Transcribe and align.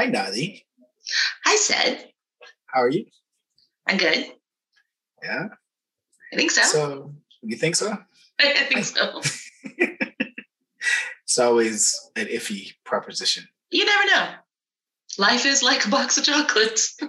Hi, 0.00 0.06
Nadi. 0.06 0.64
Hi, 1.44 1.56
Sid. 1.56 2.06
How 2.68 2.80
are 2.80 2.88
you? 2.88 3.04
I'm 3.86 3.98
good. 3.98 4.32
Yeah. 5.22 5.48
I 6.32 6.36
think 6.36 6.50
so. 6.52 6.62
So 6.62 7.14
you 7.42 7.54
think 7.54 7.76
so? 7.76 7.98
I 8.40 8.64
think 8.64 8.86
so. 8.86 9.20
It's 11.24 11.38
always 11.38 12.10
an 12.16 12.28
iffy 12.28 12.72
proposition. 12.82 13.46
You 13.70 13.84
never 13.84 14.06
know. 14.06 14.28
Life 15.18 15.44
is 15.44 15.62
like 15.62 15.84
a 15.84 15.90
box 15.90 16.16
of 16.16 16.24
chocolates. 16.24 16.96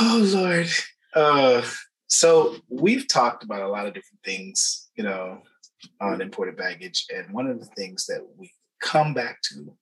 Oh 0.00 0.20
Lord. 0.34 0.68
Uh, 1.14 1.62
so 2.08 2.56
we've 2.68 3.06
talked 3.06 3.44
about 3.44 3.62
a 3.62 3.68
lot 3.68 3.86
of 3.86 3.94
different 3.94 4.20
things, 4.24 4.90
you 4.96 5.04
know, 5.04 5.42
on 6.00 6.20
imported 6.20 6.56
baggage, 6.56 7.06
and 7.14 7.32
one 7.32 7.46
of 7.46 7.60
the 7.60 7.66
things 7.66 8.06
that 8.06 8.20
we 8.36 8.50
come 8.80 9.14
back 9.14 9.40
to 9.42 9.74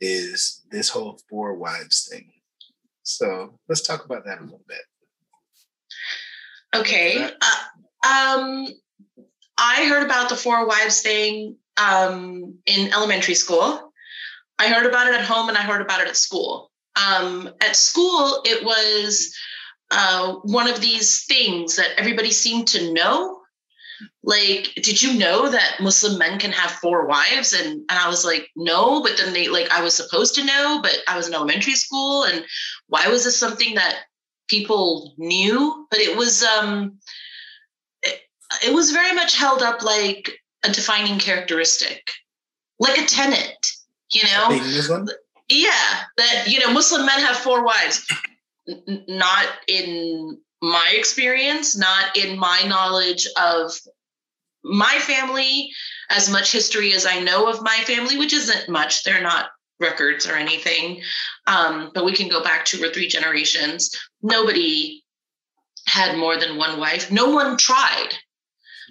is 0.00 0.62
this 0.70 0.88
whole 0.88 1.18
four 1.28 1.54
wives 1.54 2.08
thing. 2.10 2.32
So 3.02 3.58
let's 3.68 3.82
talk 3.82 4.04
about 4.04 4.24
that 4.24 4.38
a 4.38 4.42
little 4.42 4.64
bit. 4.68 4.82
Okay. 6.74 7.24
Uh, 7.24 8.08
um, 8.08 8.66
I 9.58 9.86
heard 9.88 10.04
about 10.04 10.28
the 10.28 10.36
four 10.36 10.66
wives 10.66 11.02
thing 11.02 11.56
um, 11.76 12.54
in 12.66 12.92
elementary 12.92 13.34
school. 13.34 13.92
I 14.58 14.68
heard 14.68 14.86
about 14.86 15.08
it 15.08 15.14
at 15.14 15.24
home 15.24 15.48
and 15.48 15.58
I 15.58 15.62
heard 15.62 15.82
about 15.82 16.00
it 16.00 16.08
at 16.08 16.16
school. 16.16 16.70
Um, 16.96 17.50
at 17.60 17.76
school, 17.76 18.42
it 18.44 18.64
was 18.64 19.34
uh, 19.90 20.34
one 20.42 20.68
of 20.68 20.80
these 20.80 21.24
things 21.24 21.76
that 21.76 21.90
everybody 21.96 22.30
seemed 22.30 22.68
to 22.68 22.92
know. 22.92 23.39
Like, 24.22 24.72
did 24.76 25.02
you 25.02 25.18
know 25.18 25.50
that 25.50 25.80
Muslim 25.80 26.18
men 26.18 26.38
can 26.38 26.52
have 26.52 26.70
four 26.72 27.06
wives? 27.06 27.52
And, 27.52 27.66
and 27.66 27.98
I 27.98 28.08
was 28.08 28.24
like, 28.24 28.48
no, 28.56 29.02
but 29.02 29.16
then 29.16 29.32
they 29.32 29.48
like 29.48 29.70
I 29.70 29.82
was 29.82 29.94
supposed 29.94 30.34
to 30.36 30.44
know, 30.44 30.80
but 30.82 30.98
I 31.08 31.16
was 31.16 31.28
in 31.28 31.34
elementary 31.34 31.74
school. 31.74 32.24
And 32.24 32.44
why 32.88 33.08
was 33.08 33.24
this 33.24 33.38
something 33.38 33.74
that 33.74 34.00
people 34.48 35.14
knew? 35.16 35.86
But 35.90 36.00
it 36.00 36.16
was 36.16 36.42
um 36.42 36.98
it, 38.02 38.20
it 38.66 38.74
was 38.74 38.90
very 38.90 39.14
much 39.14 39.36
held 39.36 39.62
up 39.62 39.82
like 39.82 40.30
a 40.64 40.70
defining 40.70 41.18
characteristic, 41.18 42.10
like 42.78 42.98
a 42.98 43.06
tenet, 43.06 43.66
you 44.12 44.22
know? 44.24 44.48
Yeah, 45.48 46.04
that 46.16 46.44
you 46.46 46.60
know, 46.60 46.72
Muslim 46.72 47.06
men 47.06 47.20
have 47.20 47.36
four 47.36 47.64
wives. 47.64 48.06
N- 48.68 49.04
not 49.08 49.46
in 49.66 50.38
my 50.62 50.92
experience, 50.94 51.76
not 51.76 52.16
in 52.16 52.38
my 52.38 52.62
knowledge 52.66 53.26
of 53.36 53.72
my 54.62 54.98
family, 55.00 55.70
as 56.10 56.28
much 56.30 56.52
history 56.52 56.92
as 56.92 57.06
I 57.06 57.20
know 57.20 57.48
of 57.48 57.62
my 57.62 57.76
family, 57.86 58.18
which 58.18 58.32
isn't 58.32 58.68
much. 58.68 59.04
They're 59.04 59.22
not 59.22 59.50
records 59.78 60.28
or 60.28 60.36
anything, 60.36 61.02
um, 61.46 61.90
but 61.94 62.04
we 62.04 62.12
can 62.12 62.28
go 62.28 62.42
back 62.42 62.64
two 62.64 62.82
or 62.84 62.90
three 62.90 63.08
generations. 63.08 63.98
Nobody 64.22 65.02
had 65.86 66.18
more 66.18 66.36
than 66.36 66.58
one 66.58 66.78
wife. 66.78 67.10
No 67.10 67.30
one 67.30 67.56
tried. 67.56 68.10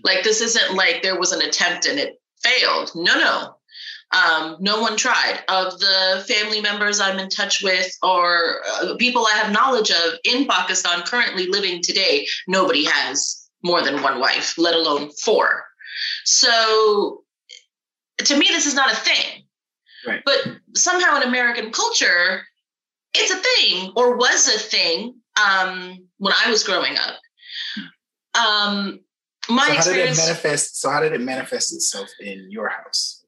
Like 0.04 0.24
this 0.24 0.42
isn't 0.42 0.76
like 0.76 1.04
there 1.04 1.20
was 1.20 1.32
an 1.32 1.42
attempt 1.42 1.86
and 1.86 2.00
it 2.00 2.20
failed. 2.42 2.92
No, 2.96 3.18
no. 3.20 3.59
Um, 4.12 4.58
no 4.60 4.82
one 4.82 4.98
tried. 4.98 5.44
Of 5.48 5.80
the 5.80 6.26
family 6.28 6.62
members 6.62 7.00
I'm 7.00 7.20
in 7.20 7.30
touch 7.30 7.62
with 7.62 7.92
or 8.02 8.62
uh, 8.82 8.96
people 8.96 9.26
I 9.26 9.38
have 9.38 9.52
knowledge 9.52 9.92
of 9.92 10.14
in 10.24 10.48
Pakistan 10.48 11.04
currently 11.04 11.48
living 11.48 11.82
today, 11.84 12.28
nobody 12.48 12.86
has 12.86 13.48
more 13.64 13.84
than 13.84 14.02
one 14.02 14.20
wife, 14.20 14.58
let 14.58 14.74
alone 14.74 15.12
four. 15.12 15.66
So 16.26 17.24
to 18.26 18.38
me, 18.38 18.48
this 18.50 18.66
is 18.66 18.74
not 18.74 18.92
a 18.92 18.96
thing. 18.96 19.44
Right. 20.08 20.22
But 20.26 20.38
somehow 20.76 21.18
in 21.18 21.24
American 21.24 21.72
culture, 21.72 22.44
it's 23.14 23.32
a 23.32 23.36
thing 23.36 23.92
or 23.96 24.18
was 24.18 24.48
a 24.48 24.60
thing 24.60 25.16
um, 25.40 26.08
when 26.18 26.34
I 26.46 26.50
was 26.50 26.64
growing 26.64 26.98
up. 26.98 27.20
Um, 28.36 29.00
my 29.50 29.68
so 29.68 29.74
how 29.74 29.74
did 29.74 29.76
it 29.76 30.10
experience. 30.10 30.18
manifest? 30.18 30.82
So 30.82 30.90
how 30.90 31.02
did 31.02 31.14
it 31.14 31.22
manifest 31.22 31.74
itself 31.74 32.10
in 32.20 32.48
your 32.50 32.70
house? 32.70 33.19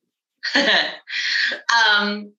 um, 0.55 2.31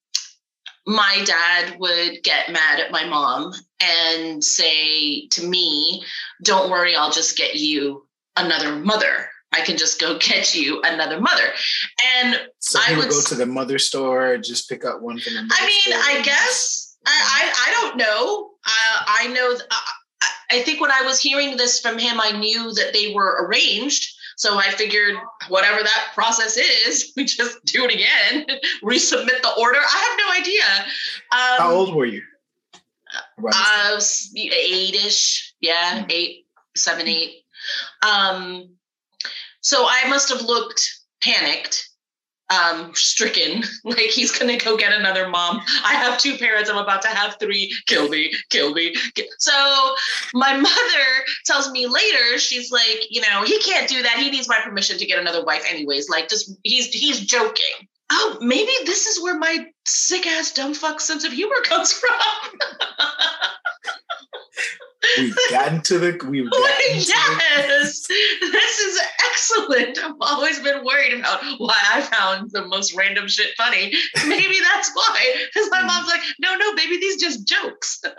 my 0.87 1.23
dad 1.25 1.77
would 1.79 2.23
get 2.25 2.51
mad 2.51 2.81
at 2.81 2.91
my 2.91 3.05
mom 3.05 3.53
and 3.81 4.43
say 4.43 5.27
to 5.29 5.47
me, 5.47 6.05
Don't 6.43 6.71
worry, 6.71 6.97
I'll 6.97 7.13
just 7.13 7.37
get 7.37 7.55
you 7.55 8.07
another 8.37 8.75
mother. 8.77 9.29
I 9.55 9.61
can 9.61 9.77
just 9.77 10.01
go 10.01 10.19
get 10.21 10.55
you 10.55 10.81
another 10.83 11.21
mother. 11.21 11.45
And 12.17 12.41
So 12.59 12.81
I 12.87 12.97
would 12.97 13.11
go 13.11 13.21
to 13.21 13.35
the 13.35 13.47
mother 13.47 13.79
store, 13.79 14.39
just 14.39 14.69
pick 14.69 14.85
up 14.85 15.01
one 15.03 15.19
from 15.19 15.35
the. 15.35 15.43
Mother 15.43 15.55
I 15.61 15.67
mean, 15.67 15.81
store. 15.83 16.03
I 16.05 16.23
guess 16.23 16.97
I, 17.07 17.11
I, 17.11 17.69
I 17.69 17.73
don't 17.81 17.97
know. 17.99 18.51
Uh, 18.65 19.05
I 19.07 19.27
know. 19.29 19.51
th- 19.51 19.63
I, 19.71 19.77
I- 19.77 19.89
I 20.51 20.61
think 20.61 20.83
when 20.83 20.91
I 20.91 21.01
was 21.01 21.19
hearing 21.19 21.57
this 21.57 21.81
from 21.81 21.97
him, 21.99 22.21
I 22.21 22.33
knew 22.33 22.75
that 22.75 22.93
they 22.93 23.15
were 23.15 23.47
arranged. 23.47 24.15
So 24.37 24.59
I 24.59 24.71
figured 24.71 25.17
whatever 25.49 25.83
that 25.83 26.11
process 26.15 26.57
is, 26.57 27.13
we 27.17 27.25
just 27.25 27.65
do 27.65 27.85
it 27.85 27.93
again, 27.95 28.47
resubmit 28.83 29.43
the 29.43 29.53
order. 29.59 29.79
I 29.79 30.09
have 30.09 30.19
no 30.19 30.41
idea. 30.41 30.65
Um, 31.33 31.69
How 31.69 31.73
old 31.73 31.95
were 31.95 32.07
you? 32.07 32.23
I 33.53 33.93
was 33.95 34.33
eight-ish, 34.37 35.55
yeah, 35.61 36.01
Hmm. 36.01 36.07
eight, 36.11 36.47
seven, 36.77 37.07
eight. 37.09 37.45
Um, 38.03 38.71
so 39.61 39.85
I 39.87 40.09
must 40.09 40.29
have 40.31 40.43
looked 40.43 40.83
panicked, 41.21 41.89
um, 42.53 42.95
stricken, 42.95 43.63
like 43.85 43.99
he's 43.99 44.37
gonna 44.37 44.57
go 44.57 44.77
get 44.77 44.93
another 44.93 45.29
mom. 45.29 45.61
I 45.85 45.95
have 45.95 46.19
two 46.19 46.37
parents. 46.37 46.69
I'm 46.71 46.77
about 46.77 47.03
to 47.03 47.09
have 47.09 47.37
three. 47.41 47.75
Kill 47.87 48.09
me, 48.09 48.33
kill 48.51 48.73
me. 48.73 48.95
So 49.39 49.95
my 50.35 50.57
mother 50.57 51.07
tells 51.45 51.71
me 51.71 51.87
later, 51.87 52.39
she's 52.39 52.71
like, 52.71 53.07
you 53.11 53.21
know, 53.21 53.43
he 53.45 53.61
can't 53.61 53.89
do 53.89 54.03
that. 54.03 54.19
He 54.19 54.31
needs 54.31 54.49
my 54.49 54.59
permission 54.63 54.99
to 54.99 55.07
get 55.07 55.19
another 55.19 55.45
wife, 55.45 55.65
anyways. 55.69 56.09
Like, 56.09 56.29
just 56.29 56.53
he's 56.63 56.89
he's 56.89 57.21
joking. 57.21 57.89
Oh, 58.11 58.37
maybe 58.43 58.73
this 58.85 59.07
is 59.07 59.23
where 59.23 59.39
my 59.39 59.67
sick 59.87 60.27
ass 60.27 60.53
dumb 60.53 60.75
fuck 60.75 61.01
sense 61.01 61.25
of 61.25 61.33
humor 61.33 61.57
comes 61.65 61.93
from. 61.99 62.11
We've 65.19 65.37
gotten 65.51 65.81
to 65.83 65.99
the. 65.99 66.27
We've 66.29 66.51
gotten 66.51 66.99
to 66.99 66.99
the, 66.99 67.05
yes, 67.07 68.07
this 68.07 68.79
is 68.79 69.01
excellent. 69.31 69.99
I've 70.03 70.15
always 70.21 70.61
been 70.61 70.85
worried 70.85 71.15
about 71.19 71.43
why 71.59 71.77
I 71.93 72.01
found 72.01 72.51
the 72.53 72.67
most 72.67 72.95
random 72.97 73.29
shit 73.29 73.51
funny. 73.57 73.93
Maybe 74.27 74.57
that's 74.73 74.91
why. 74.95 75.35
Because 75.53 75.69
my 75.71 75.83
mom's 75.83 76.09
like, 76.09 76.21
no, 76.41 76.57
no, 76.57 76.75
baby, 76.75 76.99
these 76.99 77.21
just 77.21 77.47
jokes. 77.47 78.01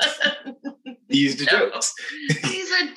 These 1.09 1.37
the 1.37 1.45
No. 1.45 1.69
jokes. 1.69 1.93
These 2.43 2.71
are 2.71 2.87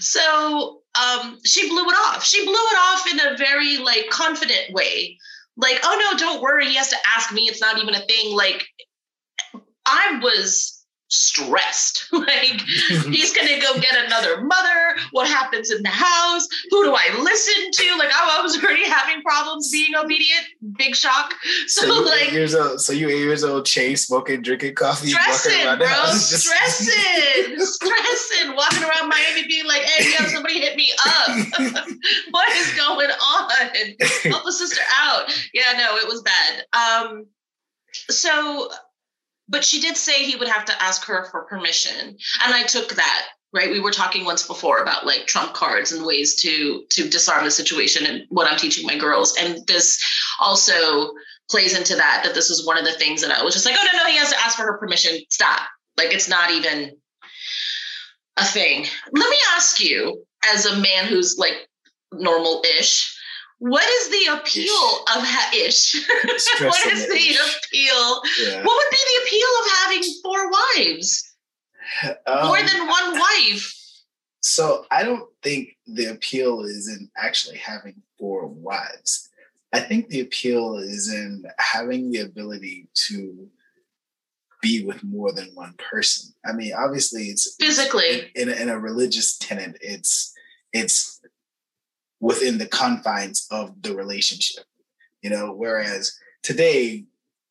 so 0.00 0.82
um 1.00 1.38
she 1.44 1.68
blew 1.68 1.84
it 1.84 1.94
off. 1.94 2.24
She 2.24 2.44
blew 2.44 2.54
it 2.54 2.76
off 2.78 3.12
in 3.12 3.20
a 3.20 3.36
very 3.36 3.76
like 3.78 4.08
confident 4.10 4.72
way. 4.72 5.18
Like, 5.56 5.78
oh 5.84 6.10
no, 6.10 6.18
don't 6.18 6.42
worry. 6.42 6.66
He 6.66 6.74
has 6.76 6.88
to 6.88 6.96
ask 7.14 7.32
me. 7.32 7.42
It's 7.42 7.60
not 7.60 7.78
even 7.80 7.94
a 7.94 8.00
thing. 8.00 8.34
Like, 8.34 8.66
I 9.86 10.18
was 10.22 10.71
stressed. 11.12 12.06
like, 12.12 12.60
he's 13.10 13.32
gonna 13.36 13.60
go 13.60 13.78
get 13.80 13.94
another 14.06 14.40
mother. 14.42 14.96
What 15.12 15.28
happens 15.28 15.70
in 15.70 15.82
the 15.82 15.88
house? 15.90 16.48
Who 16.70 16.84
do 16.84 16.94
I 16.96 17.20
listen 17.22 17.70
to? 17.70 17.96
Like, 17.98 18.10
I, 18.12 18.38
I 18.38 18.42
was 18.42 18.56
already 18.62 18.88
having 18.88 19.22
problems 19.22 19.70
being 19.70 19.94
obedient. 19.94 20.46
Big 20.76 20.96
shock. 20.96 21.34
So, 21.66 21.82
So 21.82 21.86
you 21.86 22.00
eight 22.00 22.24
like, 22.24 22.32
years 22.32 22.54
old. 22.54 22.80
So 22.80 22.92
you 22.92 23.08
eight 23.08 23.18
years 23.20 23.44
old, 23.44 23.66
chain 23.66 23.96
smoking, 23.96 24.42
drinking 24.42 24.74
coffee, 24.74 25.12
walking 25.12 25.32
stressing, 25.34 25.66
around 25.66 25.78
bro. 25.78 25.86
just- 25.88 26.32
Stressing, 26.42 27.58
stressing. 27.60 28.56
Walking 28.56 28.82
around 28.82 29.08
Miami, 29.08 29.46
being 29.46 29.66
like, 29.66 29.82
"Hey, 29.82 30.10
yo, 30.10 30.26
somebody 30.28 30.60
hit 30.60 30.76
me 30.76 30.92
up. 31.06 31.28
what 32.30 32.48
is 32.56 32.74
going 32.74 33.10
on? 33.10 33.50
Help 34.24 34.46
a 34.46 34.52
sister 34.52 34.80
out." 34.94 35.30
Yeah, 35.54 35.72
no, 35.76 35.96
it 35.96 36.06
was 36.08 36.22
bad. 36.22 36.64
Um, 36.72 37.26
so, 37.92 38.70
but 39.48 39.64
she 39.64 39.80
did 39.80 39.96
say 39.96 40.24
he 40.24 40.36
would 40.36 40.48
have 40.48 40.64
to 40.66 40.82
ask 40.82 41.04
her 41.04 41.26
for 41.30 41.44
permission, 41.44 42.16
and 42.44 42.54
I 42.54 42.64
took 42.64 42.94
that. 42.94 43.28
Right, 43.54 43.70
we 43.70 43.80
were 43.80 43.90
talking 43.90 44.24
once 44.24 44.46
before 44.46 44.78
about 44.78 45.04
like 45.04 45.26
trump 45.26 45.52
cards 45.52 45.92
and 45.92 46.06
ways 46.06 46.36
to 46.36 46.84
to 46.88 47.06
disarm 47.06 47.44
the 47.44 47.50
situation, 47.50 48.06
and 48.06 48.24
what 48.30 48.50
I'm 48.50 48.56
teaching 48.56 48.86
my 48.86 48.96
girls. 48.96 49.36
And 49.38 49.66
this 49.66 50.00
also 50.40 51.12
plays 51.50 51.76
into 51.76 51.94
that. 51.94 52.22
That 52.24 52.34
this 52.34 52.48
is 52.48 52.66
one 52.66 52.78
of 52.78 52.86
the 52.86 52.94
things 52.94 53.20
that 53.20 53.30
I 53.30 53.42
was 53.42 53.52
just 53.52 53.66
like, 53.66 53.74
oh 53.78 53.86
no, 53.92 53.98
no, 53.98 54.06
he 54.08 54.16
has 54.16 54.30
to 54.30 54.40
ask 54.40 54.56
for 54.56 54.62
her 54.62 54.78
permission. 54.78 55.18
Stop. 55.28 55.68
Like 55.98 56.14
it's 56.14 56.30
not 56.30 56.50
even 56.50 56.96
a 58.38 58.44
thing. 58.44 58.86
Let 59.12 59.28
me 59.28 59.36
ask 59.54 59.80
you, 59.80 60.24
as 60.50 60.64
a 60.64 60.80
man 60.80 61.04
who's 61.04 61.36
like 61.36 61.68
normal-ish, 62.10 63.14
what 63.62 63.84
is 63.88 64.08
the 64.10 64.32
appeal 64.40 65.04
of 65.14 65.22
ha- 65.24 65.52
ish? 65.54 65.94
what 66.60 66.86
is 66.92 67.06
the 67.06 67.14
appeal? 67.14 68.22
Yeah. 68.44 68.64
What 68.64 68.74
would 68.74 68.90
be 68.90 68.96
the 69.06 69.22
appeal 69.24 69.48
of 69.60 69.70
having 69.84 70.02
four 70.20 70.50
wives? 70.50 71.32
More 72.26 72.58
Um, 72.58 72.66
than 72.66 72.88
one 72.88 73.20
wife? 73.20 73.72
So 74.40 74.84
I 74.90 75.04
don't 75.04 75.28
think 75.44 75.76
the 75.86 76.06
appeal 76.06 76.62
is 76.62 76.88
in 76.88 77.08
actually 77.16 77.58
having 77.58 78.02
four 78.18 78.48
wives. 78.48 79.28
I 79.72 79.78
think 79.78 80.08
the 80.08 80.20
appeal 80.22 80.78
is 80.78 81.12
in 81.12 81.44
having 81.58 82.10
the 82.10 82.18
ability 82.22 82.88
to 83.06 83.48
be 84.60 84.84
with 84.84 85.04
more 85.04 85.30
than 85.32 85.50
one 85.54 85.74
person. 85.78 86.34
I 86.44 86.50
mean, 86.52 86.72
obviously, 86.76 87.26
it's 87.26 87.54
physically 87.60 88.28
in, 88.34 88.48
in, 88.48 88.58
a, 88.58 88.62
in 88.62 88.68
a 88.70 88.78
religious 88.78 89.38
tenet. 89.38 89.78
It's 89.80 90.34
it's 90.72 91.20
within 92.22 92.56
the 92.56 92.66
confines 92.66 93.46
of 93.50 93.82
the 93.82 93.94
relationship, 93.94 94.64
you 95.20 95.28
know. 95.28 95.52
Whereas 95.52 96.16
today, 96.42 97.04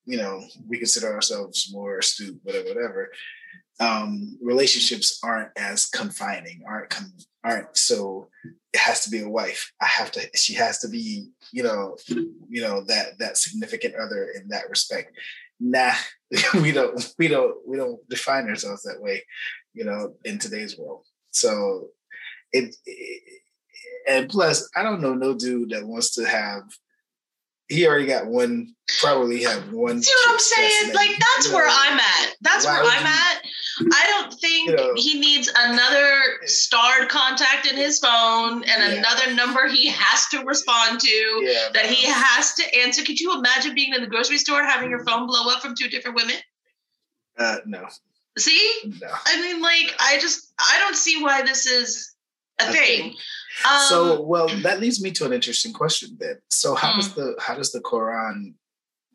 you 0.06 0.18
know, 0.18 0.42
we 0.68 0.78
consider 0.78 1.14
ourselves 1.14 1.70
more 1.72 2.00
astute, 2.00 2.40
whatever, 2.42 2.70
whatever. 2.70 3.12
Um, 3.80 4.38
relationships 4.42 5.20
aren't 5.24 5.52
as 5.58 5.86
confining, 5.86 6.64
aren't 6.68 6.96
aren't 7.44 7.78
so. 7.78 8.30
It 8.74 8.80
has 8.80 9.04
to 9.04 9.10
be 9.10 9.22
a 9.22 9.30
wife. 9.30 9.74
I 9.82 9.86
have 9.86 10.12
to. 10.14 10.22
She 10.36 10.54
has 10.54 10.80
to 10.80 10.88
be, 10.88 11.28
you 11.52 11.64
know, 11.64 11.98
you 12.08 12.62
know 12.62 12.82
that 12.86 13.20
that 13.20 13.38
significant 13.38 13.96
other 13.96 14.30
in 14.36 14.48
that 14.50 14.70
respect. 14.70 15.12
Nah, 15.60 15.94
we 16.62 16.72
don't. 16.72 17.14
We 17.20 17.28
don't. 17.28 17.58
We 17.68 17.76
don't 17.76 18.00
define 18.10 18.48
ourselves 18.48 18.84
that 18.84 19.02
way, 19.02 19.24
you 19.74 19.84
know, 19.84 20.16
in 20.24 20.40
today's 20.40 20.78
world. 20.78 21.06
So, 21.32 21.90
it, 22.54 22.76
it 22.86 23.41
and 24.08 24.30
plus, 24.30 24.70
I 24.76 24.84
don't 24.84 25.02
know 25.02 25.14
no 25.14 25.34
dude 25.34 25.72
that 25.72 25.86
wants 25.86 26.16
to 26.16 26.26
have 26.26 26.64
he 27.72 27.88
already 27.88 28.06
got 28.06 28.28
one, 28.28 28.76
probably 29.00 29.44
have 29.44 29.72
one. 29.72 30.02
See 30.02 30.12
what 30.14 30.32
I'm 30.32 30.40
saying? 30.40 30.94
Like 30.94 31.12
that's 31.18 31.46
you 31.46 31.52
know, 31.52 31.58
where 31.58 31.68
I'm 31.70 31.98
at. 31.98 32.36
That's 32.42 32.66
where 32.66 32.84
I'm 32.84 32.84
you, 32.84 33.08
at. 33.08 33.42
I 33.94 34.06
don't 34.10 34.34
think 34.34 34.70
you 34.70 34.76
know, 34.76 34.92
he 34.96 35.20
needs 35.20 35.50
another 35.58 36.20
starred 36.44 37.08
contact 37.08 37.68
in 37.68 37.78
his 37.78 38.00
phone 38.00 38.56
and 38.56 38.66
yeah. 38.66 39.00
another 39.00 39.34
number 39.34 39.70
he 39.70 39.88
has 39.88 40.28
to 40.32 40.44
respond 40.44 41.00
to 41.00 41.08
yeah, 41.08 41.70
that 41.74 41.86
he 41.86 42.06
has 42.08 42.54
to 42.56 42.78
answer. 42.78 43.04
Could 43.04 43.22
you 43.22 43.38
imagine 43.38 43.74
being 43.74 43.94
in 43.94 44.02
the 44.02 44.08
grocery 44.08 44.38
store 44.38 44.64
having 44.64 44.90
your 44.90 45.06
phone 45.06 45.26
blow 45.26 45.50
up 45.50 45.62
from 45.62 45.74
two 45.74 45.88
different 45.88 46.18
women? 46.18 46.36
Uh, 47.38 47.58
no. 47.66 47.88
See? 48.38 48.82
No. 49.02 49.08
I 49.26 49.42
mean, 49.42 49.62
like, 49.62 49.96
I 49.98 50.18
just 50.20 50.52
I 50.60 50.78
don't 50.80 50.96
see 50.96 51.24
why 51.24 51.42
this 51.42 51.66
is 51.66 52.16
a 52.60 52.70
okay. 52.70 52.98
thing. 52.98 53.16
Um, 53.70 53.82
so, 53.88 54.22
well, 54.22 54.48
that 54.64 54.80
leads 54.80 55.02
me 55.02 55.12
to 55.12 55.26
an 55.26 55.34
interesting 55.34 55.74
question 55.74 56.18
then. 56.20 56.40
So, 56.50 56.76
how 56.76 56.94
mm. 56.94 56.96
does 56.98 57.14
the 57.14 57.36
how 57.40 57.56
does 57.56 57.72
the 57.72 57.82
Quran 57.82 58.54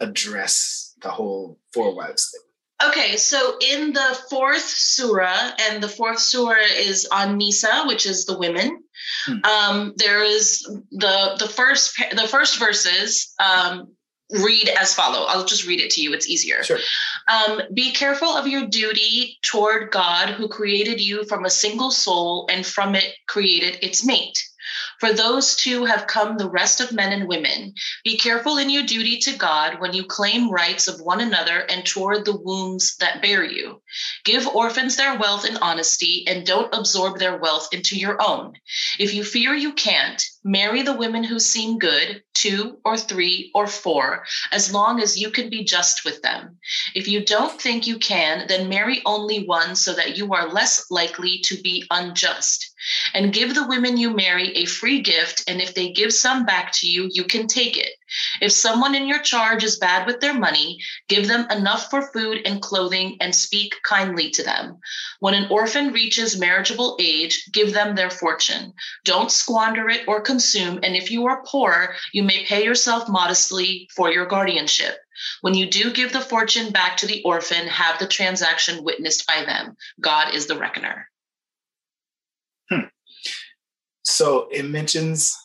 address 0.01 0.95
the 1.03 1.11
whole 1.11 1.59
four 1.73 1.95
wives 1.95 2.31
thing? 2.31 2.47
Okay, 2.91 3.17
so 3.17 3.57
in 3.59 3.95
the 3.95 4.19
fourth 4.29 4.61
surah, 4.61 5.53
and 5.61 5.83
the 5.83 5.89
fourth 5.89 6.19
surah 6.19 6.57
is 6.77 7.09
An-Nisa, 7.11 7.85
which 7.87 8.05
is 8.05 8.27
the 8.27 8.39
women. 8.39 8.83
Hmm. 9.25 9.45
Um, 9.45 9.93
there 9.97 10.23
is 10.23 10.63
the 10.91 11.37
the 11.39 11.49
first 11.49 11.97
the 12.13 12.29
first 12.29 12.59
verses 12.59 13.35
um, 13.43 13.96
read 14.31 14.69
as 14.69 14.95
follow. 14.95 15.27
I'll 15.27 15.45
just 15.45 15.67
read 15.67 15.81
it 15.81 15.91
to 15.91 16.01
you. 16.01 16.13
It's 16.13 16.29
easier. 16.29 16.63
Sure. 16.65 16.79
Um, 17.29 17.63
Be 17.73 17.93
careful 17.93 18.29
of 18.29 18.47
your 18.47 18.67
duty 18.67 19.39
toward 19.43 19.91
God, 19.91 20.31
who 20.31 20.49
created 20.49 21.01
you 21.01 21.25
from 21.25 21.45
a 21.45 21.51
single 21.51 21.91
soul 21.91 22.49
and 22.51 22.67
from 22.67 22.95
it 22.95 23.15
created 23.27 23.79
its 23.83 24.05
mate. 24.05 24.43
For 24.99 25.13
those 25.13 25.55
two 25.55 25.85
have 25.85 26.07
come 26.07 26.37
the 26.37 26.51
rest 26.51 26.81
of 26.81 26.93
men 26.93 27.13
and 27.13 27.29
women. 27.29 27.75
Be 28.05 28.17
careful 28.17 28.57
in 28.59 28.69
your 28.69 28.83
duty 28.83 29.19
to 29.19 29.37
God 29.37 29.81
when 29.81 29.93
you 29.93 30.05
claim 30.05 30.51
rights 30.51 30.89
of 30.89 31.01
one 31.01 31.21
another 31.21 31.61
and 31.61 31.85
toward 31.85 32.25
the 32.25 32.37
wombs 32.37 32.97
that 32.97 33.23
bear 33.23 33.45
you. 33.45 33.81
Give 34.25 34.47
orphans 34.49 34.97
their 34.97 35.17
wealth 35.19 35.45
in 35.45 35.57
honesty 35.59 36.25
and 36.27 36.45
don't 36.45 36.75
absorb 36.75 37.19
their 37.19 37.37
wealth 37.37 37.69
into 37.73 37.97
your 37.97 38.21
own. 38.21 38.55
If 38.99 39.15
you 39.15 39.23
fear 39.23 39.55
you 39.55 39.73
can't, 39.73 40.23
marry 40.47 40.83
the 40.83 40.97
women 40.97 41.25
who 41.25 41.41
seem 41.41 41.77
good, 41.77 42.23
two 42.35 42.79
or 42.85 42.97
three 42.97 43.51
or 43.53 43.67
four, 43.67 44.25
as 44.53 44.73
long 44.73 45.03
as 45.03 45.19
you 45.19 45.29
can 45.31 45.51
be 45.51 45.65
just 45.65 46.05
with 46.05 46.23
them. 46.23 46.57
If 46.95 47.09
you 47.09 47.25
don't 47.25 47.61
think 47.61 47.87
you 47.87 47.99
can, 47.99 48.47
then 48.47 48.69
marry 48.69 49.03
only 49.05 49.45
one 49.45 49.75
so 49.75 49.93
that 49.95 50.17
you 50.17 50.33
are 50.33 50.53
less 50.53 50.89
likely 50.89 51.41
to 51.47 51.61
be 51.63 51.85
unjust 51.91 52.73
and 53.13 53.33
give 53.33 53.57
the 53.57 53.67
women 53.67 53.97
you 53.97 54.15
marry 54.15 54.53
a 54.57 54.67
free 54.67 55.01
gift. 55.01 55.43
And 55.49 55.61
if 55.61 55.75
they 55.75 55.93
give 55.93 56.13
some 56.13 56.47
back 56.47 56.71
to 56.75 56.87
you, 56.89 57.11
you 57.11 57.25
can 57.25 57.49
take 57.49 57.77
it. 57.77 57.91
If 58.41 58.53
someone 58.53 58.95
in 58.95 59.07
your 59.07 59.21
charge 59.21 59.65
is 59.65 59.79
bad 59.79 60.07
with 60.07 60.21
their 60.21 60.35
money, 60.35 60.79
give 61.09 61.27
them 61.27 61.51
enough 61.51 61.91
for 61.91 62.11
food 62.13 62.41
and 62.45 62.63
clothing 62.63 63.17
and 63.21 63.35
speak 63.35 63.75
kindly 63.83 64.31
to 64.31 64.43
them. 64.43 64.79
When 65.21 65.35
an 65.35 65.51
orphan 65.51 65.93
reaches 65.93 66.39
marriageable 66.39 66.97
age, 67.01 67.49
give 67.53 67.73
them 67.73 67.95
their 67.95 68.11
fortune. 68.11 68.73
Don't 69.05 69.31
squander 69.31 69.89
it 69.89 70.07
or 70.07 70.21
consume. 70.21 70.81
And 70.83 70.95
if 70.95 71.11
you 71.11 71.27
are 71.27 71.45
poor, 71.47 71.95
you 72.13 72.23
may 72.23 72.45
pay 72.45 72.65
yourself 72.65 73.09
modestly 73.09 73.89
for 73.95 74.11
your 74.11 74.27
guardianship. 74.27 74.99
When 75.41 75.55
you 75.55 75.69
do 75.69 75.93
give 75.93 76.13
the 76.13 76.21
fortune 76.21 76.73
back 76.73 76.97
to 76.99 77.07
the 77.07 77.23
orphan, 77.23 77.67
have 77.67 77.99
the 77.99 78.07
transaction 78.07 78.85
witnessed 78.85 79.27
by 79.27 79.45
them. 79.45 79.77
God 80.01 80.35
is 80.35 80.47
the 80.47 80.59
reckoner. 80.59 81.09
Hmm. 82.71 82.89
So 84.03 84.49
it 84.51 84.65
mentions 84.65 85.37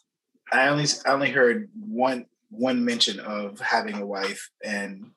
I 0.51 0.67
only 0.67 0.85
I 1.05 1.11
only 1.11 1.31
heard 1.31 1.69
one 1.79 2.25
one 2.51 2.85
mention 2.85 3.19
of 3.19 3.59
having 3.59 3.95
a 3.95 4.05
wife 4.05 4.49
and 4.63 5.11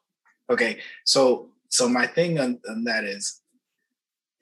okay 0.49 0.79
so 1.05 1.51
so 1.69 1.89
my 1.89 2.07
thing 2.07 2.39
on, 2.39 2.61
on 2.69 2.85
that 2.85 3.05
is 3.05 3.43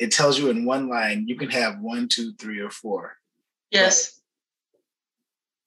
it 0.03 0.11
tells 0.11 0.37
you 0.37 0.51
in 0.51 0.65
one 0.65 0.89
line 0.89 1.27
you 1.29 1.37
can 1.37 1.49
have 1.49 1.79
one 1.81 2.09
two 2.09 2.35
three 2.35 2.59
or 2.59 2.71
four. 2.71 3.17
Yes. 3.71 4.21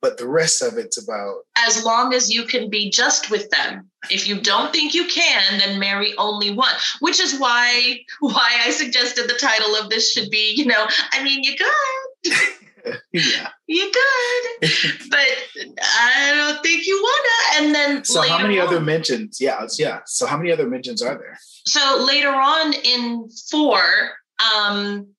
But, 0.01 0.09
but 0.09 0.17
the 0.17 0.27
rest 0.27 0.61
of 0.61 0.77
it's 0.77 1.01
about 1.01 1.43
as 1.57 1.83
long 1.85 2.13
as 2.13 2.29
you 2.29 2.43
can 2.43 2.69
be 2.69 2.89
just 2.89 3.31
with 3.31 3.49
them. 3.49 3.89
If 4.11 4.27
you 4.27 4.39
don't 4.39 4.73
think 4.73 4.93
you 4.93 5.05
can 5.07 5.59
then 5.59 5.79
marry 5.79 6.13
only 6.17 6.51
one 6.51 6.75
which 6.99 7.19
is 7.19 7.39
why 7.39 7.99
why 8.19 8.61
i 8.65 8.69
suggested 8.69 9.27
the 9.27 9.39
title 9.39 9.75
of 9.75 9.89
this 9.89 10.11
should 10.11 10.29
be 10.29 10.53
you 10.55 10.65
know 10.65 10.85
i 11.11 11.23
mean 11.23 11.43
you 11.43 11.55
could 11.55 12.33
yeah. 13.11 13.49
You 13.67 13.91
could, 13.91 14.69
but 15.09 15.27
I 15.81 16.33
don't 16.35 16.61
think 16.61 16.85
you 16.85 17.01
wanna. 17.01 17.65
And 17.65 17.73
then 17.73 18.05
so 18.05 18.21
how 18.21 18.37
many 18.37 18.59
on, 18.59 18.67
other 18.67 18.79
mentions? 18.79 19.41
Yeah, 19.41 19.65
yeah. 19.79 20.01
So 20.05 20.27
how 20.27 20.37
many 20.37 20.51
other 20.51 20.69
mentions 20.69 21.01
are 21.01 21.17
there? 21.17 21.39
So 21.65 22.05
later 22.07 22.29
on 22.29 22.73
in 22.73 23.27
four, 23.49 23.81
um, 24.55 25.15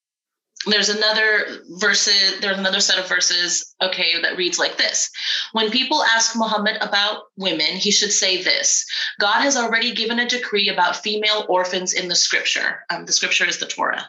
there's 0.67 0.89
another 0.89 1.47
verses 1.79 2.41
there's 2.41 2.59
another 2.59 2.81
set 2.81 2.99
of 2.99 3.09
verses 3.09 3.75
okay 3.83 4.21
that 4.21 4.37
reads 4.37 4.59
like 4.59 4.77
this 4.77 5.11
when 5.53 5.71
people 5.71 6.03
ask 6.03 6.37
muhammad 6.37 6.77
about 6.81 7.25
women 7.37 7.67
he 7.67 7.91
should 7.91 8.13
say 8.13 8.43
this 8.43 8.85
god 9.21 9.41
has 9.43 9.57
already 9.57 9.93
given 9.93 10.19
a 10.19 10.29
decree 10.29 10.69
about 10.69 10.97
female 10.97 11.47
orphans 11.49 11.93
in 11.93 12.09
the 12.09 12.15
scripture 12.15 12.85
um, 12.91 13.07
the 13.07 13.13
scripture 13.13 13.47
is 13.47 13.59
the 13.59 13.67
torah 13.67 14.09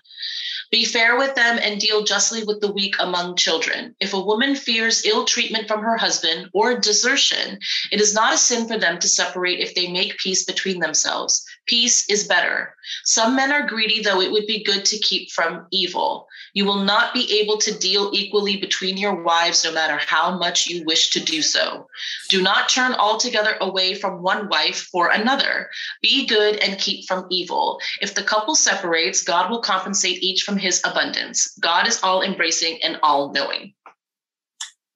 be 0.71 0.85
fair 0.85 1.17
with 1.17 1.35
them 1.35 1.59
and 1.61 1.79
deal 1.79 2.03
justly 2.03 2.43
with 2.43 2.61
the 2.61 2.71
weak 2.71 2.95
among 2.99 3.35
children. 3.35 3.95
If 3.99 4.13
a 4.13 4.19
woman 4.19 4.55
fears 4.55 5.05
ill 5.05 5.25
treatment 5.25 5.67
from 5.67 5.81
her 5.81 5.97
husband 5.97 6.49
or 6.53 6.79
desertion, 6.79 7.59
it 7.91 8.01
is 8.01 8.13
not 8.13 8.33
a 8.33 8.37
sin 8.37 8.67
for 8.67 8.77
them 8.77 8.99
to 8.99 9.07
separate 9.07 9.59
if 9.59 9.75
they 9.75 9.91
make 9.91 10.17
peace 10.17 10.43
between 10.43 10.79
themselves. 10.79 11.45
Peace 11.67 12.09
is 12.09 12.27
better. 12.27 12.75
Some 13.03 13.35
men 13.35 13.51
are 13.51 13.67
greedy, 13.67 14.01
though 14.01 14.21
it 14.21 14.31
would 14.31 14.47
be 14.47 14.63
good 14.63 14.85
to 14.85 14.97
keep 14.99 15.31
from 15.31 15.67
evil. 15.71 16.27
You 16.53 16.65
will 16.65 16.83
not 16.83 17.13
be 17.13 17.39
able 17.39 17.57
to 17.57 17.77
deal 17.77 18.09
equally 18.13 18.57
between 18.57 18.97
your 18.97 19.21
wives, 19.21 19.63
no 19.63 19.71
matter 19.71 19.97
how 19.97 20.37
much 20.37 20.67
you 20.67 20.83
wish 20.85 21.09
to 21.11 21.19
do 21.19 21.41
so. 21.41 21.87
Do 22.29 22.41
not 22.41 22.69
turn 22.69 22.93
altogether 22.93 23.57
away 23.61 23.93
from 23.93 24.21
one 24.21 24.47
wife 24.49 24.87
for 24.91 25.09
another. 25.09 25.69
Be 26.01 26.25
good 26.25 26.55
and 26.57 26.79
keep 26.79 27.07
from 27.07 27.27
evil. 27.29 27.79
If 28.01 28.15
the 28.15 28.23
couple 28.23 28.55
separates, 28.55 29.21
God 29.23 29.51
will 29.51 29.61
compensate 29.61 30.23
each 30.23 30.43
from 30.43 30.56
his 30.59 30.81
abundance. 30.85 31.57
God 31.61 31.87
is 31.87 32.01
all 32.03 32.21
embracing 32.21 32.79
and 32.83 32.97
all 33.03 33.31
knowing. 33.31 33.73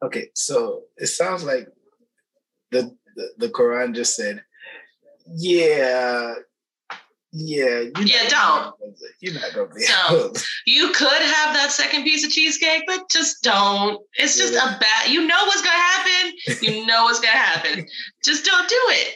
Okay, 0.04 0.30
so 0.34 0.84
it 0.98 1.08
sounds 1.08 1.44
like 1.44 1.68
the, 2.72 2.96
the, 3.16 3.30
the 3.38 3.50
Quran 3.50 3.94
just 3.94 4.16
said, 4.16 4.44
yeah, 5.28 6.34
yeah, 7.34 7.84
yeah, 8.02 8.28
don't. 8.28 8.76
You're 9.22 9.36
not 9.36 9.54
gonna 9.54 9.70
be. 9.74 9.86
Don't. 9.88 10.46
You 10.66 10.90
could 10.90 11.08
have 11.08 11.56
that 11.56 11.70
second 11.72 12.04
piece 12.04 12.26
of 12.26 12.32
cheesecake, 12.32 12.84
but 12.86 13.10
just 13.10 13.42
don't. 13.42 14.02
It's 14.16 14.38
just 14.38 14.54
yeah. 14.54 14.76
a 14.76 14.80
bad. 14.80 15.10
You 15.10 15.26
know 15.26 15.38
what's 15.46 15.62
gonna 15.62 15.78
happen. 15.78 16.34
You 16.62 16.86
know 16.86 17.04
what's 17.04 17.22
gonna 17.22 17.38
happen. 17.38 17.88
just 18.26 18.44
don't 18.44 18.68
do 18.68 18.80
it. 18.90 19.16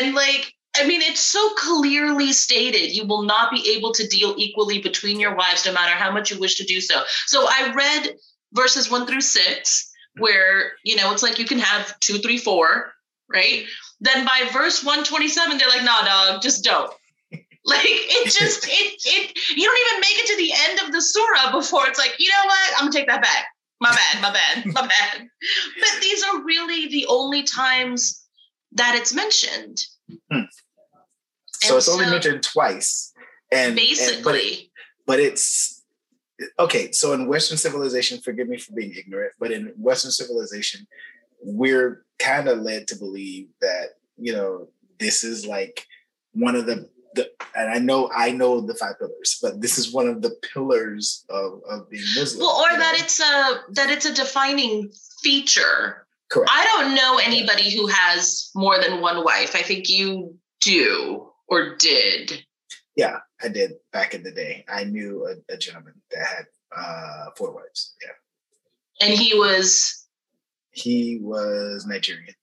And 0.00 0.14
like, 0.14 0.52
I 0.78 0.86
mean, 0.86 1.02
it's 1.02 1.20
so 1.20 1.50
clearly 1.56 2.32
stated 2.32 2.94
you 2.94 3.06
will 3.06 3.22
not 3.22 3.50
be 3.50 3.74
able 3.76 3.92
to 3.92 4.06
deal 4.06 4.34
equally 4.36 4.80
between 4.80 5.20
your 5.20 5.34
wives, 5.34 5.66
no 5.66 5.72
matter 5.72 5.94
how 5.94 6.10
much 6.10 6.30
you 6.30 6.38
wish 6.38 6.56
to 6.56 6.64
do 6.64 6.80
so. 6.80 7.02
So 7.26 7.46
I 7.48 7.72
read 7.74 8.16
verses 8.52 8.90
one 8.90 9.06
through 9.06 9.20
six, 9.20 9.90
where 10.18 10.72
you 10.84 10.96
know 10.96 11.12
it's 11.12 11.22
like 11.22 11.38
you 11.38 11.44
can 11.44 11.58
have 11.58 11.98
two, 12.00 12.18
three, 12.18 12.38
four, 12.38 12.92
right? 13.28 13.64
Then 14.00 14.24
by 14.24 14.48
verse 14.52 14.84
127, 14.84 15.58
they're 15.58 15.68
like, 15.68 15.84
nah, 15.84 16.02
dog, 16.02 16.42
just 16.42 16.64
don't. 16.64 16.92
Like 17.64 17.84
it 17.84 18.32
just 18.32 18.66
it 18.66 18.94
it 19.04 19.38
you 19.54 19.64
don't 19.64 19.88
even 19.88 20.00
make 20.00 20.18
it 20.18 20.26
to 20.28 20.36
the 20.38 20.52
end 20.70 20.80
of 20.86 20.92
the 20.92 21.02
surah 21.02 21.52
before 21.52 21.86
it's 21.86 21.98
like, 21.98 22.14
you 22.18 22.30
know 22.30 22.46
what? 22.46 22.72
I'm 22.74 22.80
gonna 22.84 22.92
take 22.92 23.08
that 23.08 23.20
back. 23.20 23.44
My 23.80 23.90
bad, 23.90 24.22
my 24.22 24.32
bad, 24.32 24.64
my 24.74 24.86
bad. 24.86 25.28
But 25.78 26.00
these 26.00 26.24
are 26.24 26.42
really 26.44 26.88
the 26.88 27.04
only 27.10 27.42
times 27.42 28.24
that 28.72 28.94
it's 28.94 29.12
mentioned. 29.12 29.84
Hmm. 30.32 30.44
So 31.60 31.68
and 31.68 31.76
it's 31.78 31.86
so, 31.86 31.92
only 31.92 32.06
mentioned 32.06 32.42
twice. 32.42 33.12
And 33.50 33.74
basically, 33.76 34.16
and, 34.16 34.24
but, 34.24 34.34
it, 34.34 34.68
but 35.06 35.20
it's 35.20 35.84
okay. 36.58 36.92
So 36.92 37.12
in 37.12 37.26
Western 37.26 37.58
civilization, 37.58 38.20
forgive 38.20 38.48
me 38.48 38.58
for 38.58 38.72
being 38.72 38.94
ignorant, 38.94 39.32
but 39.38 39.50
in 39.50 39.72
Western 39.76 40.10
civilization, 40.10 40.86
we're 41.42 42.04
kind 42.18 42.48
of 42.48 42.58
led 42.58 42.88
to 42.88 42.96
believe 42.96 43.48
that 43.60 43.96
you 44.16 44.32
know 44.32 44.68
this 44.98 45.24
is 45.24 45.46
like 45.46 45.86
one 46.32 46.54
of 46.54 46.66
the 46.66 46.88
the, 47.14 47.30
and 47.56 47.70
I 47.70 47.78
know 47.78 48.10
I 48.14 48.30
know 48.30 48.60
the 48.60 48.74
five 48.74 48.98
pillars, 48.98 49.38
but 49.42 49.60
this 49.60 49.78
is 49.78 49.92
one 49.92 50.08
of 50.08 50.22
the 50.22 50.36
pillars 50.52 51.24
of, 51.30 51.60
of 51.68 51.90
being 51.90 52.04
Muslim. 52.14 52.40
Well, 52.40 52.56
or 52.56 52.78
that 52.78 52.92
know? 52.92 53.04
it's 53.04 53.20
a 53.20 53.72
that 53.72 53.90
it's 53.90 54.06
a 54.06 54.14
defining 54.14 54.90
feature. 55.22 56.06
Correct. 56.28 56.50
I 56.52 56.64
don't 56.64 56.94
know 56.94 57.18
anybody 57.18 57.74
who 57.74 57.86
has 57.86 58.50
more 58.54 58.78
than 58.78 59.00
one 59.00 59.24
wife. 59.24 59.54
I 59.54 59.62
think 59.62 59.88
you 59.88 60.36
do 60.60 61.27
or 61.48 61.76
did. 61.76 62.44
Yeah, 62.96 63.18
I 63.42 63.48
did 63.48 63.72
back 63.92 64.14
in 64.14 64.22
the 64.22 64.32
day. 64.32 64.64
I 64.68 64.84
knew 64.84 65.26
a, 65.26 65.52
a 65.52 65.56
gentleman 65.56 65.94
that 66.10 66.26
had 66.26 66.44
uh, 66.76 67.30
four 67.36 67.54
wives. 67.54 67.94
Yeah. 68.02 69.06
And 69.06 69.18
he 69.18 69.38
was. 69.38 70.06
He 70.72 71.18
was 71.20 71.86
Nigerian. 71.86 72.34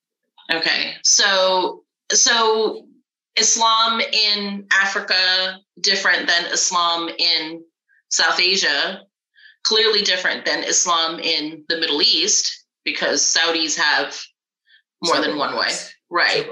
Okay, 0.51 0.93
so 1.03 1.83
so 2.11 2.87
Islam 3.35 3.99
in 3.99 4.67
Africa 4.71 5.57
different 5.81 6.27
than 6.27 6.45
Islam 6.45 7.09
in 7.17 7.63
South 8.09 8.39
Asia, 8.39 9.01
clearly 9.63 10.01
different 10.01 10.45
than 10.45 10.63
Islam 10.63 11.19
in 11.19 11.65
the 11.67 11.77
Middle 11.77 12.01
East 12.01 12.65
because 12.83 13.21
Saudis 13.21 13.77
have 13.77 14.17
more 15.03 15.15
Several 15.15 15.31
than 15.31 15.39
one 15.39 15.55
wife. 15.55 15.94
Right. 16.09 16.47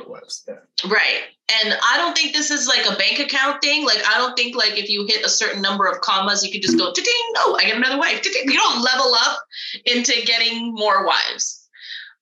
Yeah. 0.47 0.55
Right. 0.89 1.21
And 1.61 1.77
I 1.83 1.97
don't 1.97 2.17
think 2.17 2.33
this 2.33 2.49
is 2.49 2.67
like 2.67 2.85
a 2.85 2.97
bank 2.97 3.19
account 3.19 3.61
thing. 3.61 3.85
Like 3.85 4.01
I 4.07 4.17
don't 4.17 4.35
think 4.35 4.55
like 4.55 4.77
if 4.77 4.89
you 4.89 5.05
hit 5.07 5.25
a 5.25 5.29
certain 5.29 5.61
number 5.61 5.85
of 5.85 6.01
commas, 6.01 6.43
you 6.43 6.51
could 6.51 6.61
just 6.61 6.77
go, 6.77 6.91
ding, 6.91 7.05
no, 7.35 7.55
I 7.55 7.65
get 7.65 7.77
another 7.77 7.99
wife. 7.99 8.25
You 8.25 8.53
don't 8.53 8.81
level 8.81 9.13
up 9.13 9.39
into 9.85 10.13
getting 10.25 10.73
more 10.73 11.05
wives. 11.05 11.67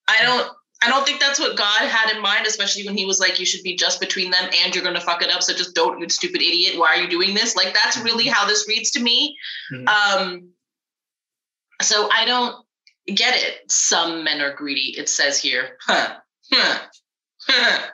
I 0.08 0.22
don't 0.24 0.52
I 0.84 0.90
don't 0.90 1.06
think 1.06 1.20
that's 1.20 1.40
what 1.40 1.56
God 1.56 1.88
had 1.88 2.16
in 2.16 2.22
mind, 2.24 2.48
especially 2.48 2.86
when 2.86 2.98
he 2.98 3.06
was 3.06 3.20
like, 3.20 3.40
you 3.40 3.46
should 3.46 3.62
be 3.62 3.76
just 3.76 4.00
between 4.00 4.32
them 4.32 4.50
and 4.64 4.74
you're 4.74 4.84
going 4.84 4.96
to 4.96 5.02
fuck 5.02 5.22
it 5.22 5.30
up. 5.30 5.44
So 5.44 5.54
just 5.54 5.76
don't, 5.76 6.00
you 6.00 6.10
stupid 6.10 6.42
idiot. 6.42 6.80
Why 6.80 6.96
are 6.96 7.02
you 7.02 7.08
doing 7.08 7.36
this? 7.36 7.56
Like, 7.56 7.72
that's 7.76 8.00
really 8.00 8.26
how 8.26 8.48
this 8.48 8.68
reads 8.68 8.90
to 8.92 9.00
me. 9.00 9.38
Mm-hmm. 9.72 9.88
Um, 9.88 10.50
so 11.84 12.10
I 12.12 12.26
don't 12.26 12.66
get 13.06 13.36
it. 13.36 13.72
Some 13.72 14.24
men 14.24 14.42
are 14.42 14.56
greedy. 14.56 14.96
It 14.98 15.08
says 15.08 15.38
here. 15.38 15.78
Huh. 15.86 16.16
Huh. 16.52 16.80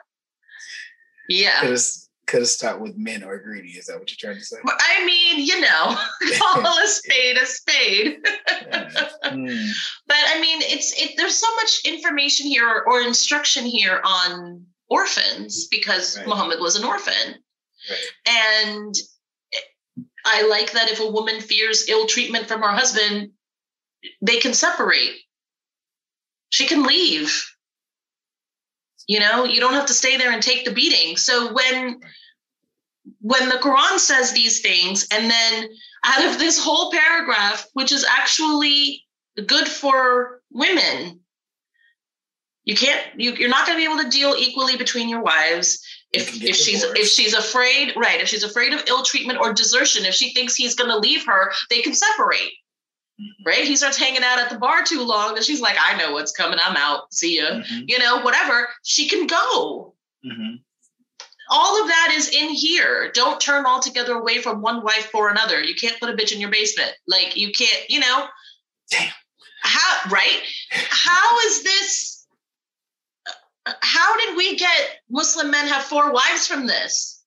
Yeah 1.28 1.76
could 2.28 2.40
have 2.40 2.48
stopped 2.48 2.80
with 2.80 2.96
men 2.96 3.24
are 3.24 3.38
greedy. 3.38 3.70
Is 3.70 3.86
that 3.86 3.98
what 3.98 4.10
you're 4.10 4.30
trying 4.30 4.38
to 4.38 4.44
say? 4.44 4.58
I 4.64 5.04
mean, 5.04 5.44
you 5.44 5.60
know, 5.60 5.96
call 6.38 6.66
a 6.66 6.86
spade 6.86 7.38
a 7.38 7.46
spade. 7.46 8.18
mm. 9.24 9.70
But 10.06 10.16
I 10.26 10.40
mean, 10.40 10.60
it's 10.62 10.92
it. 11.00 11.16
There's 11.16 11.36
so 11.36 11.52
much 11.56 11.80
information 11.84 12.46
here 12.46 12.84
or 12.86 13.00
instruction 13.00 13.64
here 13.64 14.00
on 14.04 14.64
orphans 14.88 15.66
because 15.68 16.18
right. 16.18 16.28
Muhammad 16.28 16.60
was 16.60 16.76
an 16.76 16.84
orphan, 16.84 17.34
right. 17.90 18.04
and 18.26 18.94
I 20.24 20.46
like 20.46 20.72
that 20.72 20.90
if 20.90 21.00
a 21.00 21.10
woman 21.10 21.40
fears 21.40 21.88
ill 21.88 22.06
treatment 22.06 22.46
from 22.46 22.60
her 22.60 22.72
husband, 22.72 23.30
they 24.20 24.38
can 24.38 24.52
separate. 24.52 25.16
She 26.50 26.66
can 26.66 26.82
leave. 26.82 27.44
You 29.08 29.20
know, 29.20 29.44
you 29.44 29.58
don't 29.58 29.72
have 29.72 29.86
to 29.86 29.94
stay 29.94 30.16
there 30.16 30.32
and 30.32 30.42
take 30.42 30.64
the 30.64 30.70
beating. 30.70 31.16
So 31.16 31.52
when 31.52 32.00
when 33.20 33.48
the 33.48 33.56
Quran 33.56 33.98
says 33.98 34.32
these 34.32 34.60
things, 34.60 35.08
and 35.10 35.30
then 35.30 35.68
out 36.04 36.26
of 36.26 36.38
this 36.38 36.62
whole 36.62 36.92
paragraph, 36.92 37.66
which 37.72 37.90
is 37.90 38.04
actually 38.04 39.06
good 39.46 39.66
for 39.66 40.42
women, 40.52 41.20
you 42.68 42.76
can't 42.76 43.02
you, 43.16 43.32
you're 43.32 43.48
not 43.48 43.66
going 43.66 43.78
to 43.78 43.82
be 43.82 43.90
able 43.90 44.04
to 44.04 44.10
deal 44.10 44.34
equally 44.36 44.76
between 44.76 45.08
your 45.08 45.22
wives 45.22 45.82
if 46.12 46.42
if 46.42 46.54
she's 46.54 46.82
if 46.82 47.08
she's 47.08 47.32
afraid 47.32 47.94
right 47.96 48.20
if 48.20 48.28
she's 48.28 48.44
afraid 48.44 48.74
of 48.74 48.82
ill 48.88 49.02
treatment 49.02 49.38
or 49.40 49.54
desertion 49.54 50.04
if 50.04 50.14
she 50.14 50.34
thinks 50.34 50.54
he's 50.54 50.74
going 50.74 50.90
to 50.90 50.98
leave 50.98 51.24
her 51.24 51.50
they 51.70 51.80
can 51.80 51.94
separate. 51.94 52.52
Right 53.44 53.64
he 53.64 53.76
starts 53.76 53.96
hanging 53.96 54.22
out 54.22 54.38
at 54.38 54.50
the 54.50 54.58
bar 54.58 54.82
too 54.84 55.02
long 55.02 55.36
and 55.36 55.44
she's 55.44 55.60
like 55.60 55.76
i 55.80 55.96
know 55.96 56.12
what's 56.12 56.32
coming 56.32 56.58
i'm 56.62 56.76
out 56.76 57.12
see 57.12 57.38
ya 57.38 57.50
mm-hmm. 57.50 57.82
you 57.86 57.98
know 57.98 58.20
whatever 58.22 58.68
she 58.82 59.08
can 59.08 59.26
go 59.26 59.94
mm-hmm 60.24 60.56
all 61.50 61.80
of 61.80 61.88
that 61.88 62.12
is 62.14 62.28
in 62.28 62.50
here. 62.50 63.10
Don't 63.14 63.40
turn 63.40 63.66
altogether 63.66 64.14
away 64.14 64.40
from 64.40 64.60
one 64.60 64.82
wife 64.82 65.06
for 65.10 65.30
another. 65.30 65.62
You 65.62 65.74
can't 65.74 65.98
put 65.98 66.10
a 66.10 66.12
bitch 66.12 66.32
in 66.32 66.40
your 66.40 66.50
basement. 66.50 66.92
Like 67.06 67.36
you 67.36 67.52
can't, 67.52 67.88
you 67.88 68.00
know. 68.00 68.26
Damn. 68.90 69.12
How 69.62 70.10
right? 70.10 70.40
How 70.70 71.38
is 71.46 71.62
this? 71.62 72.26
How 73.80 74.16
did 74.18 74.36
we 74.36 74.56
get 74.56 75.00
Muslim 75.10 75.50
men 75.50 75.66
have 75.66 75.82
four 75.82 76.12
wives 76.12 76.46
from 76.46 76.66
this? 76.66 77.17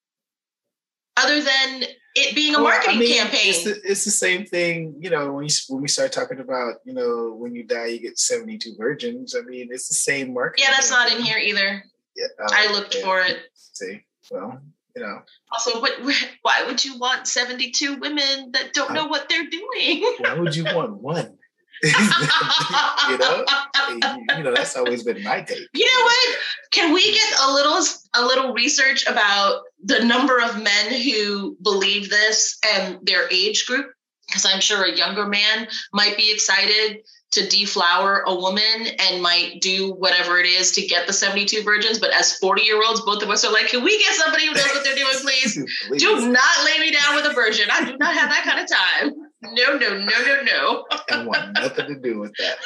Other 1.23 1.41
than 1.41 1.83
it 2.15 2.35
being 2.35 2.55
a 2.55 2.57
well, 2.57 2.71
marketing 2.71 2.97
I 2.97 2.99
mean, 2.99 3.17
campaign. 3.17 3.49
It's 3.49 3.63
the, 3.63 3.79
it's 3.83 4.05
the, 4.05 4.11
same 4.11 4.45
thing, 4.45 4.95
you 4.99 5.09
know, 5.09 5.31
when, 5.31 5.45
you, 5.45 5.51
when 5.69 5.81
we 5.81 5.87
start 5.87 6.11
talking 6.11 6.39
about, 6.39 6.75
you 6.83 6.93
know, 6.93 7.33
when 7.37 7.55
you 7.55 7.63
die, 7.63 7.87
you 7.87 7.99
get 7.99 8.19
72 8.19 8.75
virgins. 8.77 9.35
I 9.35 9.41
mean, 9.41 9.69
it's 9.71 9.87
the 9.87 9.95
same 9.95 10.33
marketing. 10.33 10.65
Yeah, 10.65 10.71
that's 10.71 10.91
campaign. 10.91 11.17
not 11.17 11.19
in 11.19 11.25
here 11.25 11.37
either. 11.37 11.83
Yeah, 12.15 12.25
um, 12.39 12.47
I 12.51 12.71
looked 12.73 12.95
yeah. 12.95 13.05
for 13.05 13.21
it. 13.21 13.37
See, 13.53 14.03
well, 14.29 14.59
you 14.95 15.01
know. 15.01 15.21
Also, 15.53 15.79
what, 15.79 15.93
why 16.41 16.63
would 16.65 16.83
you 16.83 16.97
want 16.97 17.27
72 17.27 17.95
women 17.95 18.51
that 18.51 18.73
don't 18.73 18.93
know 18.93 19.07
what 19.07 19.29
they're 19.29 19.49
doing? 19.49 20.03
why 20.19 20.33
would 20.33 20.55
you 20.55 20.65
want 20.65 20.93
one? 21.01 21.37
you 21.83 23.17
know, 23.17 23.43
you 24.37 24.43
know 24.43 24.53
that's 24.53 24.77
always 24.77 25.01
been 25.01 25.23
my 25.23 25.41
take. 25.41 25.67
You 25.73 25.85
know 25.85 26.03
what? 26.03 26.37
Can 26.69 26.93
we 26.93 27.11
get 27.11 27.33
a 27.41 27.51
little 27.51 27.83
a 28.13 28.21
little 28.23 28.53
research 28.53 29.07
about 29.07 29.63
the 29.83 30.03
number 30.03 30.39
of 30.39 30.61
men 30.61 31.01
who 31.01 31.57
believe 31.61 32.09
this 32.09 32.57
and 32.75 32.99
their 33.03 33.27
age 33.31 33.65
group? 33.65 33.91
Because 34.27 34.45
I'm 34.45 34.61
sure 34.61 34.83
a 34.83 34.95
younger 34.95 35.27
man 35.27 35.67
might 35.93 36.15
be 36.15 36.31
excited 36.31 37.01
to 37.31 37.47
deflower 37.47 38.23
a 38.27 38.35
woman 38.35 38.87
and 38.99 39.21
might 39.21 39.61
do 39.61 39.93
whatever 39.93 40.37
it 40.37 40.45
is 40.45 40.73
to 40.73 40.85
get 40.85 41.07
the 41.07 41.13
72 41.13 41.63
virgins. 41.63 41.97
But 41.97 42.11
as 42.11 42.37
40 42.37 42.61
year 42.61 42.81
olds, 42.85 43.01
both 43.01 43.23
of 43.23 43.29
us 43.29 43.45
are 43.45 43.53
like, 43.53 43.67
can 43.67 43.83
we 43.83 43.97
get 43.99 44.13
somebody 44.15 44.47
who 44.47 44.53
knows 44.53 44.67
what 44.67 44.83
they're 44.83 44.95
doing, 44.95 45.15
please? 45.21 45.55
please? 45.87 46.01
Do 46.01 46.29
not 46.29 46.65
lay 46.65 46.79
me 46.79 46.91
down 46.91 47.15
with 47.15 47.25
a 47.25 47.33
virgin. 47.33 47.69
I 47.71 47.85
do 47.85 47.97
not 47.97 48.13
have 48.13 48.29
that 48.29 48.43
kind 48.43 48.59
of 48.59 48.69
time. 48.69 49.13
No, 49.43 49.77
no, 49.77 49.97
no, 49.97 50.25
no, 50.25 50.43
no. 50.43 50.85
I 51.09 51.25
want 51.25 51.53
nothing 51.53 51.87
to 51.87 51.99
do 51.99 52.19
with 52.19 52.33
that. 52.37 52.57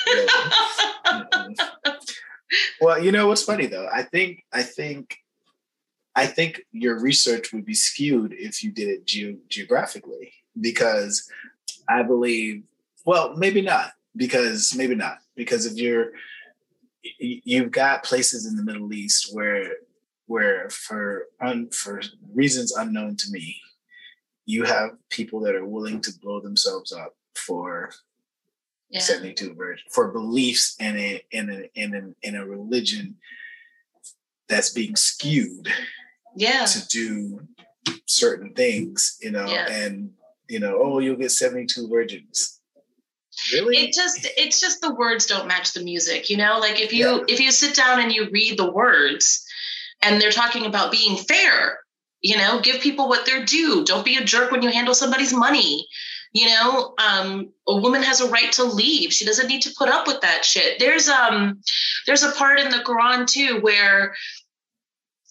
well, 2.81 3.01
you 3.01 3.11
know 3.11 3.27
what's 3.27 3.43
funny 3.43 3.67
though? 3.67 3.87
I 3.93 4.01
think, 4.01 4.43
I 4.51 4.63
think, 4.63 5.15
I 6.15 6.25
think 6.27 6.61
your 6.71 6.99
research 6.99 7.51
would 7.51 7.65
be 7.65 7.73
skewed 7.73 8.33
if 8.33 8.63
you 8.63 8.71
did 8.71 8.87
it 8.87 9.05
ge- 9.05 9.37
geographically 9.49 10.33
because 10.59 11.29
I 11.89 12.03
believe, 12.03 12.63
well, 13.05 13.35
maybe 13.35 13.61
not 13.61 13.91
because 14.15 14.73
maybe 14.75 14.95
not 14.95 15.17
because 15.35 15.65
if 15.65 15.75
you're 15.75 16.11
you've 17.19 17.71
got 17.71 18.03
places 18.03 18.45
in 18.45 18.55
the 18.55 18.63
Middle 18.63 18.93
East 18.93 19.35
where 19.35 19.73
where 20.27 20.69
for 20.69 21.27
un, 21.41 21.69
for 21.69 22.01
reasons 22.33 22.75
unknown 22.75 23.15
to 23.17 23.31
me, 23.31 23.57
you 24.45 24.63
have 24.63 24.91
people 25.09 25.41
that 25.41 25.55
are 25.55 25.65
willing 25.65 26.01
to 26.01 26.11
blow 26.19 26.39
themselves 26.39 26.91
up 26.91 27.15
for 27.35 27.91
yeah. 28.89 29.01
72 29.01 29.53
virgin 29.55 29.83
for 29.91 30.11
beliefs 30.11 30.75
in 30.79 30.97
a 30.97 31.21
in 31.31 31.49
a 31.49 31.69
in 31.79 31.93
a 31.93 32.27
in 32.27 32.35
a 32.35 32.45
religion 32.45 33.17
that's 34.47 34.71
being 34.71 34.95
skewed 34.95 35.71
yeah 36.35 36.65
to 36.65 36.87
do 36.87 37.39
certain 38.05 38.53
things 38.53 39.17
you 39.21 39.31
know 39.31 39.47
yeah. 39.47 39.69
and 39.69 40.11
you 40.47 40.59
know 40.59 40.79
oh 40.81 40.99
you'll 40.99 41.15
get 41.15 41.31
72 41.31 41.87
virgins 41.87 42.55
Really? 43.51 43.77
It 43.77 43.93
just 43.93 44.27
it's 44.37 44.59
just 44.59 44.81
the 44.81 44.93
words 44.93 45.25
don't 45.25 45.47
match 45.47 45.73
the 45.73 45.83
music, 45.83 46.29
you 46.29 46.37
know? 46.37 46.57
Like 46.59 46.79
if 46.79 46.93
you 46.93 47.05
yeah. 47.05 47.23
if 47.27 47.39
you 47.39 47.51
sit 47.51 47.75
down 47.75 47.99
and 47.99 48.11
you 48.11 48.29
read 48.31 48.57
the 48.57 48.71
words 48.71 49.45
and 50.01 50.21
they're 50.21 50.31
talking 50.31 50.65
about 50.65 50.91
being 50.91 51.17
fair, 51.17 51.79
you 52.21 52.37
know, 52.37 52.59
give 52.61 52.81
people 52.81 53.07
what 53.09 53.25
they're 53.25 53.45
due. 53.45 53.83
Don't 53.85 54.05
be 54.05 54.17
a 54.17 54.23
jerk 54.23 54.51
when 54.51 54.61
you 54.61 54.69
handle 54.71 54.95
somebody's 54.95 55.33
money. 55.33 55.87
You 56.33 56.49
know, 56.49 56.93
um, 56.97 57.49
a 57.67 57.77
woman 57.77 58.03
has 58.03 58.19
a 58.19 58.29
right 58.29 58.51
to 58.53 58.63
leave. 58.63 59.13
She 59.13 59.25
doesn't 59.25 59.47
need 59.47 59.61
to 59.61 59.73
put 59.77 59.89
up 59.89 60.07
with 60.07 60.21
that 60.21 60.43
shit. 60.43 60.79
There's 60.79 61.09
um 61.09 61.61
there's 62.07 62.23
a 62.23 62.31
part 62.31 62.59
in 62.59 62.69
the 62.69 62.79
Quran 62.79 63.27
too 63.27 63.59
where 63.61 64.15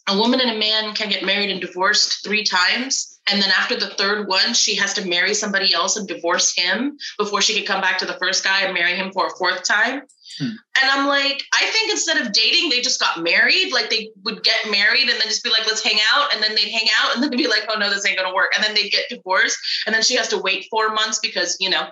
a 0.08 0.18
woman 0.18 0.40
and 0.40 0.50
a 0.50 0.58
man 0.58 0.94
can 0.94 1.08
get 1.08 1.24
married 1.24 1.50
and 1.50 1.60
divorced 1.60 2.24
three 2.24 2.44
times 2.44 3.18
and 3.26 3.40
then 3.40 3.50
after 3.56 3.76
the 3.76 3.88
third 3.88 4.28
one 4.28 4.52
she 4.52 4.74
has 4.76 4.94
to 4.94 5.06
marry 5.06 5.34
somebody 5.34 5.72
else 5.72 5.96
and 5.96 6.06
divorce 6.06 6.54
him 6.56 6.98
before 7.18 7.40
she 7.40 7.54
could 7.54 7.66
come 7.66 7.80
back 7.80 7.98
to 7.98 8.06
the 8.06 8.18
first 8.20 8.44
guy 8.44 8.62
and 8.62 8.74
marry 8.74 8.94
him 8.94 9.12
for 9.12 9.26
a 9.26 9.36
fourth 9.38 9.64
time. 9.64 10.02
Hmm. 10.38 10.46
and 10.80 10.90
i'm 10.90 11.06
like 11.06 11.42
i 11.52 11.64
think 11.66 11.92
instead 11.92 12.16
of 12.16 12.32
dating 12.32 12.68
they 12.68 12.80
just 12.80 12.98
got 12.98 13.22
married. 13.22 13.72
Like 13.72 13.88
they 13.88 14.10
would 14.24 14.42
get 14.42 14.70
married 14.70 15.08
and 15.08 15.10
then 15.10 15.28
just 15.28 15.44
be 15.44 15.50
like 15.50 15.66
let's 15.66 15.82
hang 15.82 15.98
out 16.12 16.34
and 16.34 16.42
then 16.42 16.54
they'd 16.54 16.70
hang 16.70 16.88
out 17.00 17.14
and 17.14 17.22
then 17.22 17.30
be 17.30 17.46
like 17.46 17.64
oh 17.68 17.78
no 17.78 17.88
this 17.88 18.06
ain't 18.06 18.18
gonna 18.18 18.34
work. 18.34 18.52
And 18.56 18.64
then 18.64 18.74
they'd 18.74 18.90
get 18.90 19.08
divorced 19.08 19.58
and 19.86 19.94
then 19.94 20.02
she 20.02 20.16
has 20.16 20.28
to 20.28 20.38
wait 20.38 20.66
four 20.70 20.92
months 20.92 21.20
because 21.20 21.56
you 21.60 21.70
know 21.70 21.86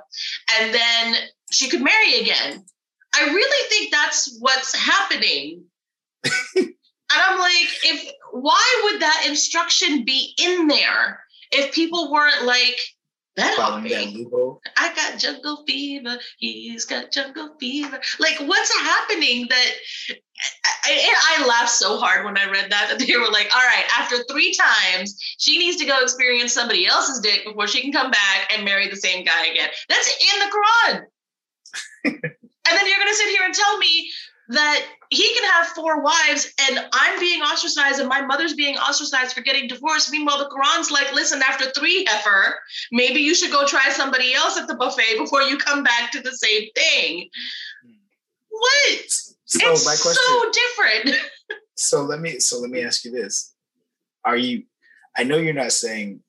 and 0.59 0.75
then 0.75 1.14
she 1.50 1.69
could 1.69 1.83
marry 1.83 2.21
again. 2.21 2.64
I 3.14 3.25
really 3.26 3.69
think 3.69 3.92
that's 3.92 4.37
what's 4.40 4.75
happening 4.75 5.64
And 7.12 7.23
I'm 7.23 7.38
like, 7.38 7.69
if 7.85 8.12
why 8.33 8.83
would 8.85 9.02
that 9.02 9.26
instruction 9.28 10.04
be 10.04 10.35
in 10.38 10.69
there 10.69 11.21
if 11.50 11.75
people 11.75 12.11
weren't 12.11 12.45
like, 12.45 12.78
that 13.37 13.57
I 14.76 14.95
got 14.95 15.19
jungle 15.19 15.64
fever. 15.66 16.19
He's 16.37 16.85
got 16.85 17.12
jungle 17.12 17.57
fever. 17.59 17.99
Like, 18.19 18.38
what's 18.40 18.75
happening 18.75 19.47
that 19.49 19.71
I, 20.85 21.38
I, 21.38 21.47
laughed 21.47 21.71
so 21.71 21.99
hard 21.99 22.25
when 22.25 22.37
I 22.37 22.50
read 22.50 22.71
that 22.71 22.88
that 22.90 22.99
they 22.99 23.16
were 23.16 23.31
like, 23.31 23.49
all 23.54 23.62
right, 23.62 23.85
after 23.99 24.23
three 24.25 24.54
times, 24.54 25.19
she 25.38 25.59
needs 25.59 25.78
to 25.78 25.87
go 25.87 26.02
experience 26.02 26.52
somebody 26.52 26.87
else's 26.87 27.21
dick 27.21 27.45
before 27.45 27.69
she 27.69 27.81
can 27.81 27.92
come 27.92 28.11
back 28.11 28.52
and 28.52 28.64
marry 28.64 28.88
the 28.88 28.97
same 28.97 29.25
guy 29.25 29.47
again. 29.47 29.71
That's 29.88 30.09
in 30.09 30.40
the 30.40 30.52
Quran. 30.52 31.02
and 32.04 32.23
then 32.23 32.87
you're 32.87 32.99
going 32.99 33.09
to 33.09 33.14
sit 33.14 33.31
here 33.31 33.45
and 33.45 33.54
tell 33.54 33.78
me 33.78 34.11
that 34.49 34.85
he 35.12 35.35
can 35.35 35.45
have 35.50 35.66
four 35.69 36.00
wives 36.00 36.54
and 36.69 36.81
I'm 36.90 37.21
being 37.21 37.42
ostracized 37.42 38.00
and 38.00 38.09
my 38.09 38.23
mother's 38.23 38.54
being 38.54 38.78
ostracized 38.78 39.35
for 39.35 39.42
getting 39.42 39.69
divorced. 39.69 40.11
Meanwhile, 40.11 40.38
the 40.38 40.49
Quran's 40.49 40.90
like, 40.90 41.12
listen, 41.12 41.42
after 41.47 41.71
three 41.73 42.07
heifer, 42.09 42.59
maybe 42.92 43.21
you 43.21 43.35
should 43.35 43.50
go 43.50 43.66
try 43.66 43.90
somebody 43.90 44.33
else 44.33 44.59
at 44.59 44.69
the 44.69 44.75
buffet 44.75 45.19
before 45.19 45.42
you 45.42 45.59
come 45.59 45.83
back 45.83 46.11
to 46.12 46.23
the 46.23 46.33
same 46.33 46.66
thing. 46.75 47.28
What? 48.49 49.11
So 49.45 49.73
it's 49.73 49.85
my 49.85 49.97
question, 50.00 50.23
so 50.25 50.50
different. 50.50 51.21
so 51.75 52.02
let 52.04 52.21
me 52.21 52.38
so 52.38 52.59
let 52.61 52.71
me 52.71 52.83
ask 52.83 53.04
you 53.04 53.11
this. 53.11 53.54
Are 54.25 54.37
you 54.37 54.62
I 55.14 55.25
know 55.25 55.37
you're 55.37 55.52
not 55.52 55.73
saying 55.73 56.21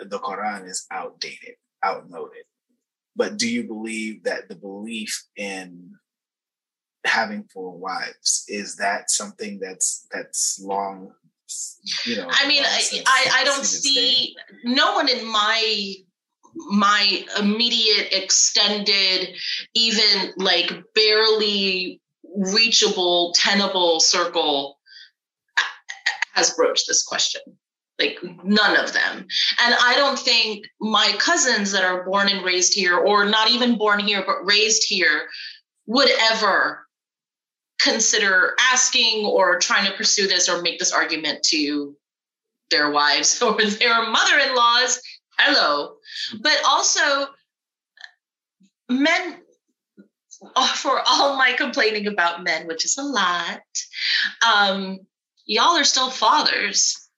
the 0.00 0.18
Quran 0.18 0.68
is 0.68 0.86
outdated, 0.90 1.54
outmoded, 1.84 2.46
but 3.14 3.36
do 3.36 3.48
you 3.48 3.62
believe 3.62 4.24
that 4.24 4.48
the 4.48 4.56
belief 4.56 5.22
in 5.36 5.94
having 7.04 7.44
four 7.52 7.76
wives? 7.76 8.44
Is 8.48 8.76
that 8.76 9.10
something 9.10 9.58
that's 9.60 10.06
that's 10.12 10.60
long 10.60 11.12
you 12.06 12.16
know 12.16 12.26
i 12.30 12.48
mean 12.48 12.62
I, 12.64 13.02
I, 13.06 13.40
I 13.40 13.44
don't 13.44 13.66
see 13.66 14.34
no 14.64 14.94
one 14.94 15.08
in 15.10 15.30
my 15.30 15.94
my 16.70 17.24
immediate 17.38 18.08
extended 18.12 19.36
even 19.74 20.32
like 20.36 20.72
barely 20.94 22.00
reachable 22.34 23.32
tenable 23.36 24.00
circle 24.00 24.78
has 26.34 26.50
broached 26.50 26.86
this 26.88 27.04
question. 27.04 27.40
Like 27.98 28.18
none 28.42 28.76
of 28.76 28.92
them. 28.92 29.26
And 29.60 29.74
i 29.80 29.94
don't 29.96 30.18
think 30.18 30.66
my 30.80 31.12
cousins 31.18 31.70
that 31.72 31.84
are 31.84 32.04
born 32.04 32.28
and 32.28 32.44
raised 32.44 32.74
here 32.74 32.96
or 32.96 33.24
not 33.24 33.50
even 33.50 33.78
born 33.78 34.00
here 34.00 34.24
but 34.26 34.44
raised 34.44 34.82
here 34.86 35.28
would 35.86 36.08
ever 36.32 36.83
consider 37.80 38.54
asking 38.72 39.24
or 39.24 39.58
trying 39.58 39.86
to 39.86 39.96
pursue 39.96 40.26
this 40.26 40.48
or 40.48 40.62
make 40.62 40.78
this 40.78 40.92
argument 40.92 41.42
to 41.42 41.96
their 42.70 42.90
wives 42.90 43.40
or 43.42 43.62
their 43.62 44.08
mother-in-laws. 44.08 45.00
Hello. 45.38 45.96
But 46.40 46.60
also 46.66 47.28
men 48.88 49.40
for 50.74 51.00
all 51.06 51.36
my 51.36 51.54
complaining 51.56 52.06
about 52.06 52.44
men 52.44 52.66
which 52.66 52.84
is 52.84 52.98
a 52.98 53.02
lot 53.02 53.62
um, 54.46 54.98
y'all 55.46 55.76
are 55.76 55.84
still 55.84 56.10
fathers 56.10 57.08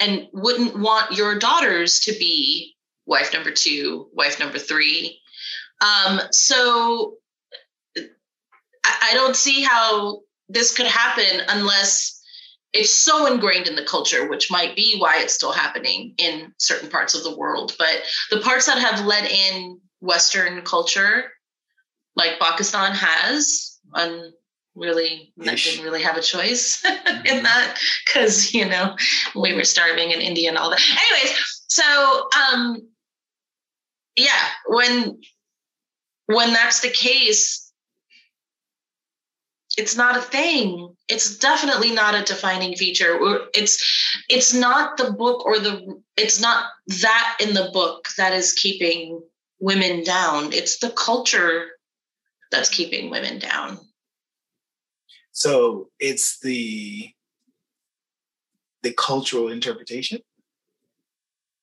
and 0.00 0.26
wouldn't 0.32 0.76
want 0.78 1.12
your 1.12 1.38
daughters 1.38 2.00
to 2.00 2.12
be 2.12 2.74
wife 3.06 3.32
number 3.32 3.50
two 3.50 4.08
wife 4.12 4.38
number 4.40 4.58
three. 4.58 5.20
Um, 5.80 6.20
so 6.30 7.16
I, 8.84 9.10
I 9.10 9.14
don't 9.14 9.36
see 9.36 9.62
how 9.62 10.20
this 10.48 10.74
could 10.76 10.86
happen 10.86 11.42
unless 11.48 12.20
it's 12.72 12.90
so 12.90 13.26
ingrained 13.26 13.66
in 13.66 13.76
the 13.76 13.84
culture, 13.84 14.28
which 14.28 14.50
might 14.50 14.74
be 14.74 14.96
why 14.98 15.18
it's 15.18 15.34
still 15.34 15.52
happening 15.52 16.14
in 16.16 16.52
certain 16.58 16.88
parts 16.88 17.14
of 17.14 17.22
the 17.22 17.36
world. 17.36 17.74
But 17.78 18.02
the 18.30 18.40
parts 18.40 18.66
that 18.66 18.78
have 18.78 19.04
let 19.04 19.30
in 19.30 19.78
Western 20.00 20.62
culture, 20.62 21.24
like 22.16 22.38
Pakistan 22.40 22.92
has, 22.94 23.78
and 23.94 24.32
really 24.74 25.32
didn't 25.38 25.84
really 25.84 26.02
have 26.02 26.16
a 26.16 26.22
choice 26.22 26.82
mm-hmm. 26.86 27.26
in 27.26 27.42
that 27.42 27.78
because 28.06 28.54
you 28.54 28.64
know 28.66 28.96
we 29.34 29.52
were 29.54 29.64
starving 29.64 30.10
in 30.10 30.20
India 30.20 30.48
and 30.48 30.56
all 30.56 30.70
that. 30.70 30.80
Anyways, 30.90 31.64
so 31.68 32.28
um, 32.52 32.78
yeah, 34.16 34.48
when 34.66 35.20
when 36.26 36.52
that's 36.52 36.80
the 36.80 36.90
case, 36.90 37.61
it's 39.76 39.96
not 39.96 40.16
a 40.16 40.20
thing. 40.20 40.94
It's 41.08 41.38
definitely 41.38 41.92
not 41.92 42.14
a 42.14 42.22
defining 42.22 42.76
feature. 42.76 43.18
It's 43.54 43.82
it's 44.28 44.52
not 44.52 44.96
the 44.96 45.12
book 45.12 45.44
or 45.46 45.58
the 45.58 46.00
it's 46.16 46.40
not 46.40 46.66
that 47.02 47.36
in 47.40 47.54
the 47.54 47.70
book 47.72 48.08
that 48.18 48.32
is 48.32 48.52
keeping 48.52 49.22
women 49.60 50.04
down. 50.04 50.52
It's 50.52 50.78
the 50.78 50.90
culture 50.90 51.68
that's 52.50 52.68
keeping 52.68 53.10
women 53.10 53.38
down. 53.38 53.78
So 55.32 55.88
it's 55.98 56.38
the 56.40 57.10
the 58.82 58.92
cultural 58.92 59.48
interpretation? 59.48 60.20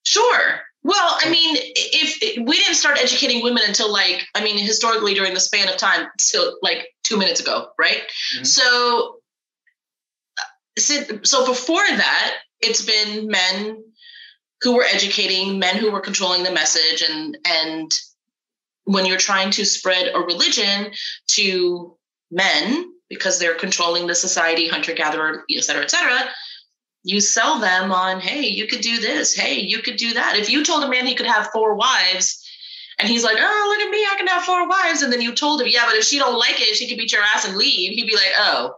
Sure. 0.04 0.62
Well, 0.84 1.18
I 1.20 1.30
mean, 1.30 1.58
if, 1.58 2.18
if, 2.22 2.48
we 2.48 2.58
didn't 2.58 2.76
start 2.76 2.98
educating 2.98 3.44
women 3.44 3.64
until 3.68 3.92
like, 3.92 4.26
I 4.34 4.44
mean, 4.44 4.58
historically 4.58 5.14
during 5.14 5.34
the 5.34 5.40
span 5.40 5.68
of 5.68 5.76
time, 5.76 6.08
so 6.18 6.58
like 6.62 6.88
two 7.10 7.18
minutes 7.18 7.40
ago, 7.40 7.70
right? 7.78 8.02
Mm-hmm. 8.36 8.44
So, 8.44 9.18
so 10.78 11.46
before 11.46 11.86
that, 11.88 12.38
it's 12.62 12.82
been 12.82 13.28
men 13.28 13.84
who 14.62 14.76
were 14.76 14.84
educating, 14.84 15.60
men 15.60 15.78
who 15.78 15.92
were 15.92 16.02
controlling 16.02 16.44
the 16.44 16.52
message, 16.52 17.02
and 17.02 17.38
and 17.46 17.92
when 18.86 19.06
you're 19.06 19.18
trying 19.18 19.52
to 19.52 19.66
spread 19.66 20.12
a 20.14 20.20
religion 20.20 20.92
to 21.28 21.98
men 22.32 22.86
because 23.10 23.40
they're 23.40 23.56
controlling 23.56 24.08
the 24.08 24.16
society, 24.16 24.68
hunter 24.68 24.94
gatherer, 24.94 25.44
et 25.50 25.64
cetera, 25.64 25.84
et 25.84 25.92
cetera 25.92 26.30
you 27.04 27.22
sell 27.22 27.60
them 27.60 27.92
on, 27.92 28.20
hey, 28.20 28.46
you 28.46 28.68
could 28.68 28.82
do 28.82 29.00
this. 29.00 29.34
Hey, 29.34 29.60
you 29.60 29.82
could 29.82 29.96
do 29.96 30.14
that. 30.14 30.36
If 30.36 30.50
you 30.50 30.64
told 30.64 30.84
a 30.84 30.90
man 30.90 31.06
he 31.06 31.16
could 31.16 31.26
have 31.26 31.50
four 31.52 31.76
wives 31.76 32.46
and 33.00 33.08
he's 33.08 33.24
like, 33.24 33.38
oh, 33.40 33.66
look 33.70 33.80
at 33.80 33.92
me, 33.92 34.06
I 34.06 34.16
can 34.18 34.28
have 34.28 34.44
four 34.44 34.68
wives. 34.68 35.02
And 35.02 35.12
then 35.12 35.22
you 35.22 35.34
told 35.34 35.62
him, 35.62 35.68
yeah, 35.70 35.86
but 35.86 35.96
if 35.96 36.04
she 36.04 36.20
don't 36.20 36.38
like 36.38 36.60
it, 36.60 36.76
she 36.76 36.88
could 36.88 36.98
beat 36.98 37.14
your 37.14 37.22
ass 37.22 37.48
and 37.48 37.56
leave. 37.56 37.94
He'd 37.94 38.08
be 38.08 38.16
like, 38.16 38.34
oh, 38.38 38.76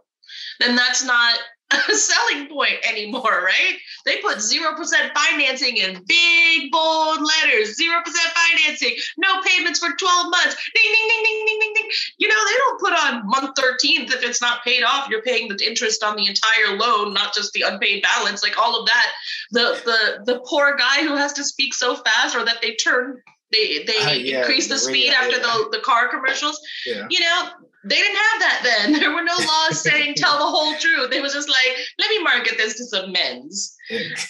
then 0.59 0.75
that's 0.75 1.03
not 1.03 1.39
a 1.89 1.95
selling 1.95 2.47
point 2.47 2.75
anymore, 2.87 3.43
right? 3.43 3.77
They 4.05 4.17
put 4.17 4.37
0% 4.37 4.75
financing 5.15 5.77
in 5.77 6.03
big, 6.07 6.71
bold 6.71 7.19
letters 7.19 7.77
0% 7.79 8.03
financing, 8.03 8.95
no 9.17 9.41
payments 9.41 9.79
for 9.79 9.89
12 9.97 10.29
months. 10.29 10.55
Ding, 10.75 10.83
ding, 10.83 11.07
ding, 11.09 11.23
ding, 11.23 11.45
ding, 11.45 11.59
ding, 11.59 11.73
ding. 11.75 11.89
You 12.17 12.27
know, 12.27 12.45
they 12.45 12.57
don't 12.57 12.79
put 12.79 12.93
on 12.93 13.27
month 13.27 13.55
13th 13.55 14.13
if 14.13 14.23
it's 14.23 14.41
not 14.41 14.63
paid 14.63 14.83
off. 14.83 15.09
You're 15.09 15.23
paying 15.23 15.47
the 15.47 15.65
interest 15.65 16.03
on 16.03 16.15
the 16.15 16.27
entire 16.27 16.77
loan, 16.77 17.13
not 17.13 17.33
just 17.33 17.53
the 17.53 17.61
unpaid 17.61 18.03
balance, 18.03 18.43
like 18.43 18.57
all 18.57 18.79
of 18.79 18.87
that. 18.87 19.11
The 19.51 19.81
the 19.85 20.33
the 20.33 20.39
poor 20.41 20.75
guy 20.75 21.01
who 21.01 21.15
has 21.15 21.33
to 21.33 21.43
speak 21.43 21.73
so 21.73 21.95
fast 21.95 22.35
or 22.35 22.45
that 22.45 22.61
they 22.61 22.75
turn 22.75 23.21
they 23.51 23.83
they 23.85 23.97
uh, 23.97 24.11
yeah, 24.11 24.39
increase 24.39 24.67
the, 24.67 24.75
the 24.75 24.79
speed 24.79 25.13
after 25.13 25.37
yeah. 25.37 25.43
the, 25.43 25.77
the 25.77 25.79
car 25.83 26.07
commercials. 26.09 26.59
Yeah. 26.85 27.07
You 27.09 27.19
know, 27.19 27.49
they 27.83 27.95
didn't 27.95 28.17
have 28.17 28.39
that 28.39 28.61
then. 28.63 28.93
There 28.99 29.13
were 29.13 29.23
no 29.23 29.35
laws 29.35 29.81
saying 29.83 30.15
tell 30.15 30.37
the 30.37 30.45
whole 30.45 30.75
truth. 30.75 31.11
It 31.11 31.21
was 31.21 31.33
just 31.33 31.49
like, 31.49 31.77
let 31.99 32.09
me 32.09 32.23
market 32.23 32.57
this 32.57 32.77
to 32.77 32.85
some 32.85 33.11
men's. 33.11 33.75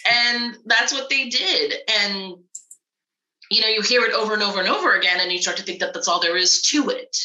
and 0.10 0.58
that's 0.66 0.94
what 0.94 1.10
they 1.10 1.30
did. 1.30 1.74
And 2.02 2.36
you 3.50 3.62
know, 3.62 3.68
you 3.68 3.82
hear 3.82 4.04
it 4.04 4.14
over 4.14 4.34
and 4.34 4.42
over 4.42 4.60
and 4.60 4.70
over 4.70 4.96
again, 4.96 5.20
and 5.20 5.32
you 5.32 5.42
start 5.42 5.58
to 5.58 5.64
think 5.64 5.82
that 5.82 5.94
that's 5.94 6.08
all 6.08 6.22
there 6.22 6.38
is 6.38 6.62
to 6.64 6.90
it. 6.90 7.18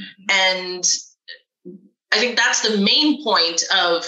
Mm-hmm. 0.00 0.24
And 0.30 0.84
I 2.10 2.18
think 2.18 2.36
that's 2.36 2.60
the 2.60 2.78
main 2.78 3.22
point 3.22 3.62
of 3.74 4.06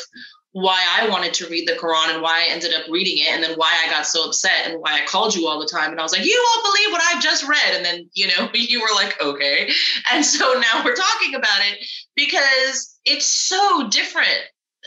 why 0.54 0.86
I 1.00 1.08
wanted 1.08 1.34
to 1.34 1.48
read 1.48 1.66
the 1.66 1.72
Quran 1.72 2.14
and 2.14 2.22
why 2.22 2.44
I 2.46 2.52
ended 2.52 2.72
up 2.74 2.86
reading 2.88 3.18
it, 3.18 3.26
and 3.26 3.42
then 3.42 3.56
why 3.56 3.76
I 3.84 3.90
got 3.90 4.06
so 4.06 4.28
upset 4.28 4.66
and 4.66 4.80
why 4.80 4.92
I 4.92 5.04
called 5.04 5.34
you 5.34 5.48
all 5.48 5.58
the 5.58 5.66
time. 5.66 5.90
And 5.90 5.98
I 5.98 6.04
was 6.04 6.12
like, 6.12 6.24
you 6.24 6.46
won't 6.46 6.64
believe 6.72 6.92
what 6.92 7.02
I 7.02 7.20
just 7.20 7.48
read. 7.48 7.74
And 7.74 7.84
then, 7.84 8.08
you 8.14 8.28
know, 8.28 8.48
you 8.54 8.80
were 8.80 8.94
like, 8.94 9.20
okay. 9.20 9.68
And 10.12 10.24
so 10.24 10.52
now 10.52 10.84
we're 10.84 10.94
talking 10.94 11.34
about 11.34 11.58
it 11.72 11.84
because 12.14 12.96
it's 13.04 13.26
so 13.26 13.88
different. 13.88 14.44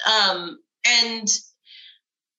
Um, 0.09 0.57
and 0.85 1.27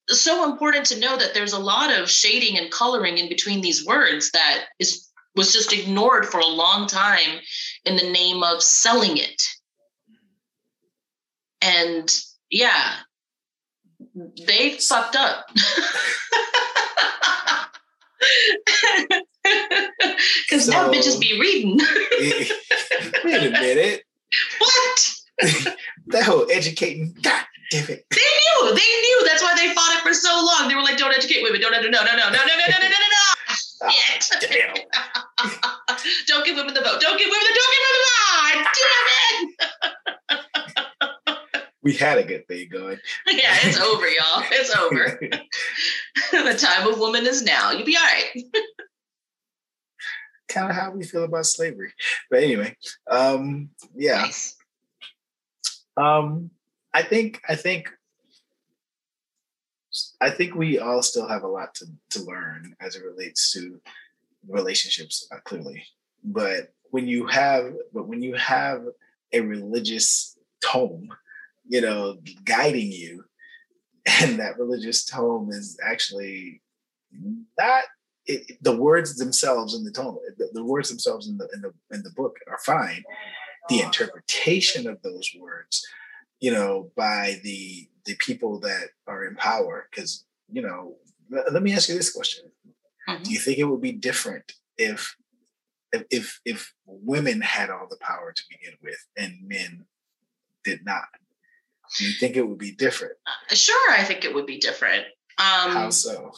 so 0.09 0.51
important 0.51 0.87
to 0.87 0.99
know 0.99 1.19
that 1.19 1.35
there's 1.35 1.53
a 1.53 1.59
lot 1.59 1.93
of 1.93 2.11
shading 2.11 2.57
and 2.57 2.73
coloring 2.73 3.19
in 3.19 3.29
between 3.29 3.61
these 3.61 3.85
words 3.85 4.31
that 4.31 4.65
is 4.79 5.07
was 5.37 5.53
just 5.53 5.75
ignored 5.75 6.25
for 6.25 6.41
a 6.41 6.47
long 6.47 6.87
time 6.87 7.41
in 7.85 7.95
the 7.95 8.11
name 8.11 8.43
of 8.43 8.63
selling 8.63 9.19
it. 9.19 9.43
And 11.61 12.11
yeah, 12.51 12.95
they 14.47 14.79
fucked 14.79 15.17
up. 15.17 15.47
Because 20.49 20.67
so, 20.67 20.73
now 20.73 20.91
bitches 20.91 21.21
be 21.21 21.39
reading. 21.41 21.79
wait 23.25 23.47
a 23.47 23.51
minute. 23.51 24.05
What? 24.59 25.15
that 26.09 26.25
whole 26.25 26.51
educating, 26.51 27.15
God 27.23 27.45
damn 27.71 27.85
it. 27.85 28.05
They 28.11 28.17
knew. 28.17 28.75
They 28.75 29.01
knew. 29.01 29.23
That's 29.25 29.43
why 29.43 29.55
they 29.57 29.73
fought 29.75 29.97
it 29.97 30.03
for 30.03 30.13
so 30.13 30.29
long. 30.45 30.69
They 30.69 30.75
were 30.75 30.83
like, 30.83 30.99
don't 30.99 31.15
educate 31.15 31.43
women. 31.43 31.61
Don't, 31.61 31.73
no, 31.73 31.81
no, 31.81 31.89
no, 31.89 32.03
no, 32.03 32.17
no, 32.17 32.23
no, 32.23 32.29
no, 32.31 32.33
no, 32.33 32.67
no, 32.69 32.79
no, 32.79 32.89
no, 32.89 33.09
no. 33.15 33.91
Shit. 33.91 34.31
Damn. 34.41 34.75
don't 36.27 36.45
give 36.45 36.57
women 36.57 36.75
the 36.75 36.81
vote. 36.81 37.01
Don't 37.01 37.19
give 37.19 37.29
women 37.31 37.47
the 37.47 37.55
don't 37.55 37.73
give 37.73 37.83
women 37.87 38.03
the 38.03 38.11
vote. 38.11 38.67
Damn 38.75 39.07
it. 39.09 40.45
We 41.89 41.95
had 41.95 42.19
a 42.19 42.23
good 42.23 42.47
thing 42.47 42.69
going. 42.71 42.99
Yeah, 43.27 43.57
it's 43.63 43.81
over, 43.81 44.07
y'all. 44.07 44.45
It's 44.53 44.77
over. 44.77 45.19
the 46.45 46.59
time 46.59 46.87
of 46.87 46.99
woman 46.99 47.27
is 47.27 47.43
now. 47.43 47.71
You'll 47.71 47.87
be 47.87 47.97
all 47.97 48.03
right. 48.03 48.45
kind 50.49 50.69
of 50.69 50.77
how 50.77 50.91
we 50.91 51.03
feel 51.03 51.25
about 51.25 51.47
slavery. 51.47 51.95
But 52.31 52.43
anyway, 52.43 52.77
um, 53.11 53.71
yeah. 53.97 54.21
Nice. 54.21 54.57
Um, 55.97 56.51
I 56.93 57.03
think 57.03 57.41
I 57.49 57.55
think 57.55 57.89
I 60.21 60.29
think 60.29 60.55
we 60.55 60.79
all 60.79 61.03
still 61.03 61.27
have 61.27 61.43
a 61.43 61.49
lot 61.49 61.75
to, 61.77 61.87
to 62.11 62.23
learn 62.23 62.77
as 62.81 62.97
it 62.97 63.03
relates 63.03 63.51
to 63.53 63.81
relationships, 64.47 65.27
uh, 65.33 65.39
clearly. 65.43 65.85
But 66.23 66.75
when 66.91 67.09
you 67.09 67.27
have, 67.29 67.73
but 67.95 68.07
when 68.07 68.23
you 68.23 68.35
have 68.35 68.85
a 69.33 69.41
religious 69.41 70.37
tome, 70.61 71.09
you 71.69 71.81
know, 71.81 72.19
guiding 72.45 72.91
you, 72.91 73.25
and 74.23 74.39
that 74.41 74.59
religious 74.59 75.05
tome 75.05 75.51
is 75.51 75.79
actually 75.85 76.63
not 77.59 77.85
it, 78.27 78.63
the 78.63 78.77
words 78.77 79.17
themselves 79.17 79.75
in 79.75 79.85
the 79.85 79.91
tome, 79.91 80.19
the, 80.37 80.51
the 80.53 80.65
words 80.65 80.89
themselves 80.89 81.29
in 81.29 81.39
the 81.39 81.49
in 81.55 81.63
the 81.63 81.73
in 81.93 82.03
the 82.03 82.11
book 82.11 82.37
are 82.49 82.59
fine. 82.59 83.03
The 83.69 83.81
interpretation 83.81 84.87
of 84.87 85.03
those 85.03 85.31
words, 85.39 85.87
you 86.41 86.53
know, 86.53 86.91
by 86.97 87.41
the 87.43 87.89
the 88.09 88.17
people 88.17 88.59
that 88.61 88.89
are 89.07 89.25
in 89.25 89.37
power. 89.37 89.87
Because, 89.91 90.25
you 90.51 90.63
know, 90.63 90.97
let 91.31 91.63
me 91.63 91.75
ask 91.75 91.89
you 91.89 91.95
this 91.95 92.13
question. 92.13 92.51
Mm-hmm. 93.09 93.23
Do 93.23 93.33
you 93.33 93.39
think 93.39 93.59
it 93.59 93.65
would 93.65 93.83
be 93.83 93.93
different 93.93 94.53
if 94.77 95.15
if 96.11 96.41
if 96.45 96.73
women 96.87 97.41
had 97.41 97.71
all 97.71 97.87
the 97.89 97.99
power 98.01 98.33
to 98.35 98.43
begin 98.51 98.75
with 98.83 99.07
and 99.17 99.35
men 99.47 99.85
did 100.65 100.85
not? 100.85 101.09
Do 101.97 102.05
you 102.05 102.13
think 102.19 102.37
it 102.37 102.47
would 102.47 102.59
be 102.59 102.73
different? 102.73 103.15
Uh, 103.27 103.55
sure, 103.55 103.91
I 103.91 104.05
think 104.05 104.25
it 104.25 104.35
would 104.35 104.47
be 104.47 104.59
different. 104.59 105.05
Um, 105.39 105.73
How 105.73 105.91
so? 105.91 106.33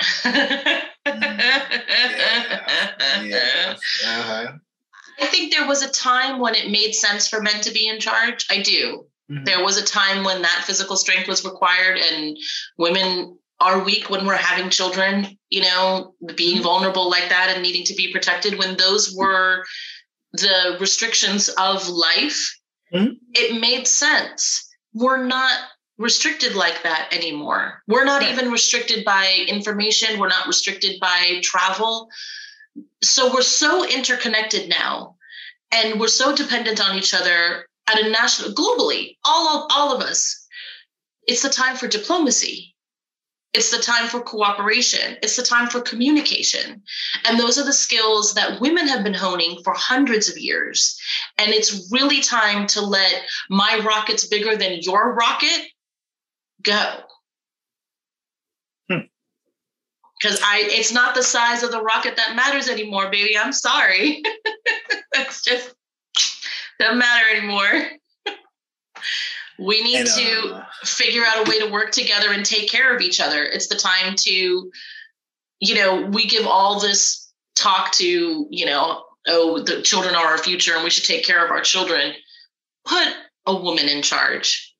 yeah, 0.24 0.82
yeah. 3.24 3.74
Uh-huh. 4.06 4.52
I 5.20 5.26
think 5.26 5.52
there 5.52 5.66
was 5.66 5.82
a 5.82 5.90
time 5.90 6.38
when 6.38 6.54
it 6.54 6.70
made 6.70 6.92
sense 6.92 7.26
for 7.26 7.40
men 7.40 7.60
to 7.62 7.72
be 7.72 7.88
in 7.88 7.98
charge. 7.98 8.46
I 8.50 8.62
do. 8.62 9.06
Mm-hmm. 9.30 9.44
There 9.44 9.62
was 9.62 9.76
a 9.76 9.84
time 9.84 10.24
when 10.24 10.42
that 10.42 10.64
physical 10.66 10.96
strength 10.96 11.28
was 11.28 11.44
required, 11.44 11.98
and 11.98 12.36
women 12.78 13.38
are 13.60 13.82
weak 13.82 14.08
when 14.08 14.24
we're 14.24 14.36
having 14.36 14.70
children, 14.70 15.36
you 15.50 15.62
know, 15.62 16.14
being 16.36 16.56
mm-hmm. 16.56 16.64
vulnerable 16.64 17.10
like 17.10 17.28
that 17.28 17.50
and 17.52 17.62
needing 17.62 17.84
to 17.84 17.94
be 17.94 18.12
protected. 18.12 18.58
When 18.58 18.76
those 18.76 19.14
were 19.14 19.64
the 20.32 20.76
restrictions 20.80 21.48
of 21.58 21.88
life, 21.88 22.57
mm-hmm. 22.92 23.14
it 23.34 23.60
made 23.60 23.86
sense. 23.86 24.68
We're 24.94 25.24
not 25.24 25.58
restricted 25.98 26.54
like 26.54 26.82
that 26.84 27.08
anymore. 27.12 27.82
We're 27.88 28.04
not 28.04 28.22
right. 28.22 28.32
even 28.32 28.50
restricted 28.50 29.04
by 29.04 29.44
information, 29.48 30.18
we're 30.18 30.28
not 30.28 30.46
restricted 30.46 31.00
by 31.00 31.40
travel. 31.42 32.08
So 33.02 33.32
we're 33.32 33.42
so 33.42 33.86
interconnected 33.88 34.68
now 34.68 35.16
and 35.72 36.00
we're 36.00 36.08
so 36.08 36.34
dependent 36.34 36.80
on 36.86 36.96
each 36.96 37.14
other 37.14 37.66
at 37.88 38.00
a 38.00 38.10
national 38.10 38.52
globally 38.52 39.16
all 39.24 39.48
of, 39.48 39.70
all 39.74 39.94
of 39.94 40.02
us 40.02 40.46
it's 41.26 41.42
the 41.42 41.48
time 41.48 41.76
for 41.76 41.88
diplomacy 41.88 42.74
it's 43.54 43.70
the 43.70 43.82
time 43.82 44.08
for 44.08 44.20
cooperation 44.20 45.16
it's 45.22 45.36
the 45.36 45.42
time 45.42 45.68
for 45.68 45.80
communication 45.80 46.82
and 47.24 47.38
those 47.38 47.58
are 47.58 47.64
the 47.64 47.72
skills 47.72 48.34
that 48.34 48.60
women 48.60 48.86
have 48.86 49.02
been 49.02 49.14
honing 49.14 49.58
for 49.64 49.72
hundreds 49.74 50.28
of 50.28 50.36
years 50.36 50.98
and 51.38 51.50
it's 51.50 51.90
really 51.90 52.20
time 52.20 52.66
to 52.66 52.80
let 52.80 53.22
my 53.48 53.80
rocket's 53.84 54.26
bigger 54.26 54.56
than 54.56 54.80
your 54.82 55.14
rocket 55.14 55.68
go 56.62 57.00
because 60.20 60.38
hmm. 60.38 60.44
I 60.44 60.64
it's 60.66 60.92
not 60.92 61.14
the 61.14 61.22
size 61.22 61.62
of 61.62 61.70
the 61.70 61.82
rocket 61.82 62.16
that 62.16 62.36
matters 62.36 62.68
anymore, 62.68 63.10
baby. 63.10 63.36
I'm 63.36 63.52
sorry. 63.52 64.22
it's 65.14 65.42
just 65.42 65.74
doesn't 66.78 66.98
matter 66.98 67.24
anymore. 67.36 67.90
We 69.58 69.82
need 69.82 70.00
and, 70.00 70.08
uh, 70.08 70.16
to 70.16 70.66
figure 70.86 71.24
out 71.24 71.46
a 71.46 71.50
way 71.50 71.58
to 71.58 71.70
work 71.70 71.90
together 71.90 72.32
and 72.32 72.44
take 72.44 72.70
care 72.70 72.94
of 72.94 73.02
each 73.02 73.20
other. 73.20 73.44
It's 73.44 73.68
the 73.68 73.76
time 73.76 74.14
to, 74.16 74.70
you 75.60 75.74
know, 75.74 76.06
we 76.06 76.26
give 76.26 76.46
all 76.46 76.80
this 76.80 77.30
talk 77.56 77.92
to, 77.92 78.46
you 78.50 78.66
know, 78.66 79.04
oh, 79.26 79.62
the 79.62 79.82
children 79.82 80.14
are 80.14 80.26
our 80.26 80.38
future 80.38 80.74
and 80.74 80.84
we 80.84 80.90
should 80.90 81.04
take 81.04 81.24
care 81.24 81.44
of 81.44 81.50
our 81.50 81.60
children. 81.60 82.14
Put 82.84 83.08
a 83.46 83.54
woman 83.54 83.88
in 83.88 84.02
charge. 84.02 84.74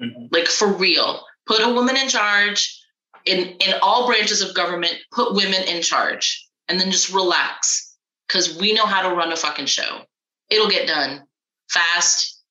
Mm-hmm. 0.00 0.26
Like 0.32 0.48
for 0.48 0.68
real. 0.68 1.24
Put 1.46 1.60
a 1.60 1.72
woman 1.72 1.96
in 1.96 2.08
charge 2.08 2.80
in 3.24 3.38
in 3.38 3.74
all 3.80 4.06
branches 4.06 4.42
of 4.42 4.54
government, 4.54 4.96
put 5.12 5.34
women 5.34 5.62
in 5.62 5.82
charge 5.82 6.46
and 6.68 6.80
then 6.80 6.90
just 6.90 7.12
relax 7.12 7.96
cuz 8.28 8.58
we 8.58 8.72
know 8.72 8.86
how 8.86 9.08
to 9.08 9.14
run 9.14 9.32
a 9.32 9.36
fucking 9.36 9.66
show 9.66 10.04
it'll 10.50 10.70
get 10.70 10.86
done 10.86 11.24
fast, 11.70 12.42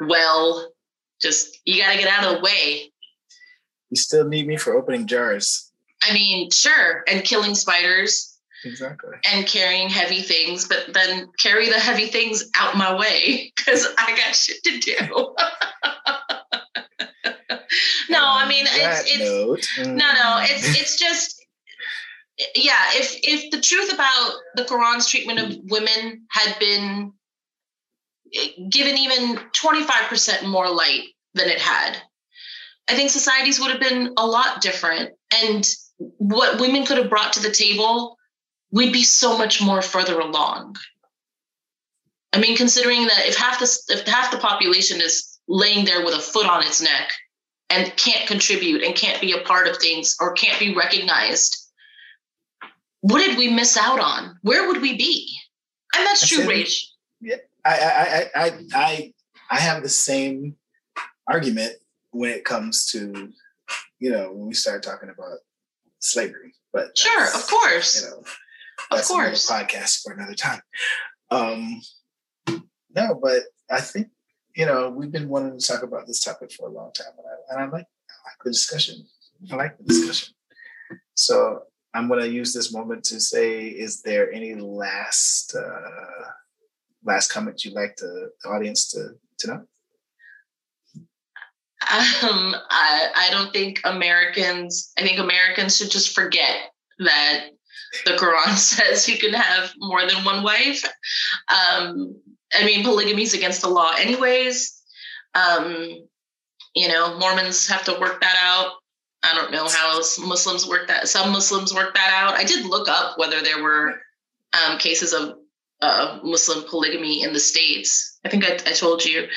well. 0.00 0.72
Just 1.22 1.58
you 1.64 1.80
got 1.80 1.92
to 1.92 1.98
get 1.98 2.08
out 2.08 2.24
of 2.24 2.36
the 2.36 2.40
way. 2.42 2.92
You 3.90 3.96
still 3.96 4.26
need 4.28 4.46
me 4.46 4.56
for 4.56 4.74
opening 4.74 5.06
jars. 5.06 5.70
I 6.02 6.12
mean, 6.12 6.50
sure, 6.50 7.04
and 7.06 7.22
killing 7.22 7.54
spiders. 7.54 8.28
Exactly. 8.64 9.10
And 9.24 9.46
carrying 9.46 9.88
heavy 9.88 10.22
things, 10.22 10.66
but 10.68 10.92
then 10.92 11.28
carry 11.38 11.68
the 11.68 11.78
heavy 11.78 12.06
things 12.06 12.48
out 12.54 12.76
my 12.76 12.96
way 12.96 13.52
because 13.56 13.86
I 13.98 14.16
got 14.16 14.34
shit 14.34 14.62
to 14.64 14.78
do. 14.78 14.96
no, 18.08 18.20
I 18.20 18.48
mean 18.48 18.66
it's, 18.68 19.02
it's 19.06 19.78
no, 19.78 19.94
no, 19.94 20.04
mm. 20.04 20.46
it's 20.48 20.80
it's 20.80 20.98
just 20.98 21.44
yeah. 22.54 22.90
If 22.92 23.18
if 23.22 23.50
the 23.50 23.60
truth 23.60 23.92
about 23.92 24.34
the 24.56 24.64
Quran's 24.64 25.08
treatment 25.08 25.38
of 25.38 25.58
women 25.64 26.26
had 26.30 26.58
been 26.58 27.12
eh, 28.34 28.48
given 28.70 28.96
even 28.96 29.36
25% 29.52 30.44
more 30.48 30.68
light 30.70 31.02
than 31.34 31.48
it 31.48 31.58
had, 31.58 31.96
I 32.88 32.94
think 32.94 33.10
societies 33.10 33.60
would 33.60 33.70
have 33.70 33.80
been 33.80 34.12
a 34.16 34.26
lot 34.26 34.60
different. 34.60 35.10
And 35.42 35.68
what 36.18 36.60
women 36.60 36.84
could 36.84 36.98
have 36.98 37.10
brought 37.10 37.32
to 37.34 37.42
the 37.42 37.50
table, 37.50 38.16
we'd 38.70 38.92
be 38.92 39.02
so 39.02 39.38
much 39.38 39.62
more 39.62 39.82
further 39.82 40.18
along. 40.18 40.76
I 42.32 42.40
mean, 42.40 42.56
considering 42.56 43.06
that 43.06 43.26
if 43.26 43.36
half 43.36 43.58
the 43.58 43.94
if 43.94 44.06
half 44.06 44.30
the 44.30 44.38
population 44.38 45.00
is 45.00 45.38
laying 45.48 45.84
there 45.84 46.04
with 46.04 46.14
a 46.14 46.20
foot 46.20 46.46
on 46.46 46.64
its 46.64 46.80
neck 46.80 47.10
and 47.68 47.94
can't 47.96 48.26
contribute 48.26 48.82
and 48.82 48.94
can't 48.94 49.20
be 49.20 49.32
a 49.32 49.42
part 49.42 49.68
of 49.68 49.76
things 49.76 50.16
or 50.18 50.32
can't 50.32 50.58
be 50.58 50.74
recognized, 50.74 51.56
what 53.00 53.18
did 53.18 53.36
we 53.36 53.48
miss 53.48 53.76
out 53.76 54.00
on? 54.00 54.38
Where 54.42 54.66
would 54.68 54.80
we 54.80 54.96
be? 54.96 55.36
And 55.94 56.06
that's 56.06 56.26
true, 56.26 56.44
Rach. 56.44 56.82
Yeah, 57.20 57.36
I, 57.64 58.30
I, 58.34 58.40
I, 58.40 58.52
I, 58.74 59.12
I 59.50 59.56
have 59.58 59.82
the 59.82 59.88
same 59.88 60.56
argument 61.32 61.74
when 62.10 62.30
it 62.30 62.44
comes 62.44 62.86
to, 62.86 63.32
you 63.98 64.10
know, 64.10 64.32
when 64.32 64.48
we 64.48 64.54
start 64.54 64.82
talking 64.82 65.08
about 65.08 65.38
slavery. 65.98 66.54
But 66.72 66.96
sure, 66.96 67.24
of 67.24 67.46
course, 67.48 68.02
you 68.02 68.10
know, 68.10 68.22
of 68.90 69.04
course, 69.04 69.50
podcast 69.50 70.02
for 70.02 70.12
another 70.12 70.34
time. 70.34 70.60
Um, 71.30 71.80
no, 72.94 73.18
but 73.22 73.42
I 73.70 73.80
think 73.80 74.08
you 74.56 74.66
know 74.66 74.90
we've 74.90 75.12
been 75.12 75.28
wanting 75.28 75.58
to 75.58 75.66
talk 75.66 75.82
about 75.82 76.06
this 76.06 76.22
topic 76.22 76.52
for 76.52 76.68
a 76.68 76.72
long 76.72 76.92
time, 76.92 77.12
and 77.18 77.26
I, 77.26 77.62
and 77.62 77.62
I 77.62 77.76
like 77.76 77.86
I 77.86 78.28
like 78.28 78.38
the 78.44 78.50
discussion. 78.50 79.06
I 79.50 79.56
like 79.56 79.78
the 79.78 79.84
discussion. 79.84 80.34
So 81.14 81.62
I'm 81.94 82.08
going 82.08 82.20
to 82.20 82.28
use 82.28 82.54
this 82.54 82.72
moment 82.72 83.04
to 83.04 83.20
say, 83.20 83.66
is 83.66 84.02
there 84.02 84.32
any 84.32 84.54
last 84.54 85.54
uh, 85.54 86.30
last 87.04 87.30
comment 87.30 87.64
you'd 87.64 87.74
like 87.74 87.96
the 87.96 88.30
audience 88.46 88.90
to, 88.90 89.10
to 89.38 89.46
know? 89.46 89.66
Um, 91.90 92.54
I, 92.70 93.08
I 93.14 93.28
don't 93.30 93.52
think 93.52 93.80
Americans, 93.84 94.92
I 94.98 95.02
think 95.02 95.18
Americans 95.18 95.76
should 95.76 95.90
just 95.90 96.14
forget 96.14 96.70
that 97.00 97.46
the 98.04 98.12
Quran 98.12 98.54
says 98.56 99.08
you 99.08 99.18
can 99.18 99.32
have 99.32 99.72
more 99.78 100.06
than 100.06 100.24
one 100.24 100.42
wife. 100.42 100.84
Um, 101.48 102.16
I 102.52 102.64
mean, 102.64 102.84
polygamy 102.84 103.22
is 103.22 103.34
against 103.34 103.62
the 103.62 103.68
law, 103.68 103.92
anyways. 103.98 104.80
Um, 105.34 106.06
you 106.74 106.88
know, 106.88 107.18
Mormons 107.18 107.66
have 107.68 107.84
to 107.84 107.98
work 108.00 108.20
that 108.20 108.36
out. 108.38 108.72
I 109.22 109.34
don't 109.34 109.52
know 109.52 109.68
how 109.68 109.98
Muslims 110.26 110.66
work 110.66 110.88
that. 110.88 111.08
Some 111.08 111.30
Muslims 111.32 111.72
work 111.72 111.94
that 111.94 112.12
out. 112.12 112.34
I 112.34 112.44
did 112.44 112.66
look 112.66 112.88
up 112.88 113.18
whether 113.18 113.40
there 113.40 113.62
were 113.62 114.00
um, 114.52 114.78
cases 114.78 115.12
of 115.12 115.36
uh, 115.80 116.18
Muslim 116.22 116.64
polygamy 116.68 117.22
in 117.22 117.32
the 117.32 117.40
states. 117.40 118.18
I 118.24 118.28
think 118.28 118.44
I, 118.44 118.54
I 118.54 118.72
told 118.72 119.04
you. 119.04 119.28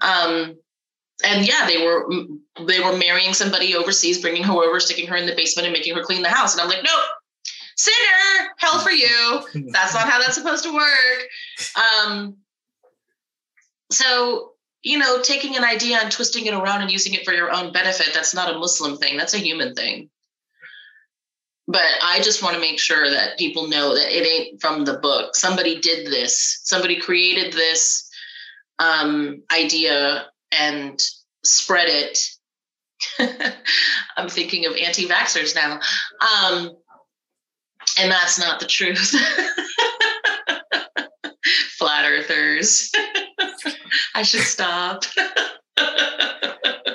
Um, 0.00 0.56
and 1.24 1.46
yeah, 1.46 1.66
they 1.66 1.84
were 1.84 2.08
they 2.66 2.80
were 2.80 2.96
marrying 2.96 3.32
somebody 3.32 3.74
overseas, 3.74 4.20
bringing 4.20 4.42
her 4.44 4.52
over, 4.52 4.80
sticking 4.80 5.06
her 5.06 5.16
in 5.16 5.26
the 5.26 5.34
basement, 5.34 5.66
and 5.66 5.72
making 5.72 5.94
her 5.94 6.02
clean 6.02 6.22
the 6.22 6.28
house. 6.28 6.54
And 6.54 6.60
I'm 6.60 6.68
like, 6.68 6.84
nope, 6.84 7.04
sinner, 7.76 8.50
hell 8.58 8.80
for 8.80 8.90
you. 8.90 9.40
That's 9.72 9.94
not 9.94 10.08
how 10.08 10.18
that's 10.18 10.34
supposed 10.34 10.64
to 10.64 10.74
work. 10.74 11.28
Um, 11.76 12.36
so 13.90 14.52
you 14.82 14.98
know, 14.98 15.20
taking 15.20 15.56
an 15.56 15.64
idea 15.64 15.98
and 16.00 16.12
twisting 16.12 16.46
it 16.46 16.54
around 16.54 16.80
and 16.80 16.92
using 16.92 17.14
it 17.14 17.24
for 17.24 17.32
your 17.32 17.50
own 17.50 17.72
benefit, 17.72 18.14
that's 18.14 18.32
not 18.32 18.54
a 18.54 18.58
Muslim 18.58 18.96
thing. 18.96 19.16
That's 19.16 19.34
a 19.34 19.38
human 19.38 19.74
thing. 19.74 20.10
But 21.66 21.82
I 22.00 22.20
just 22.20 22.40
want 22.40 22.54
to 22.54 22.60
make 22.60 22.78
sure 22.78 23.10
that 23.10 23.36
people 23.36 23.66
know 23.66 23.96
that 23.96 24.16
it 24.16 24.24
ain't 24.24 24.60
from 24.60 24.84
the 24.84 24.98
book. 24.98 25.34
Somebody 25.34 25.80
did 25.80 26.06
this. 26.06 26.60
Somebody 26.62 27.00
created 27.00 27.52
this 27.52 28.08
um, 28.78 29.42
idea 29.52 30.26
and 30.52 31.00
spread 31.44 31.88
it. 31.88 32.18
I'm 34.16 34.28
thinking 34.28 34.66
of 34.66 34.74
anti 34.76 35.06
vaxxers 35.06 35.54
now. 35.54 35.80
Um, 36.20 36.72
and 37.98 38.10
that's 38.10 38.38
not 38.38 38.60
the 38.60 38.66
truth. 38.66 39.10
Flat 41.78 42.04
earthers. 42.04 42.90
I 44.14 44.22
should 44.22 44.40
stop. 44.40 45.04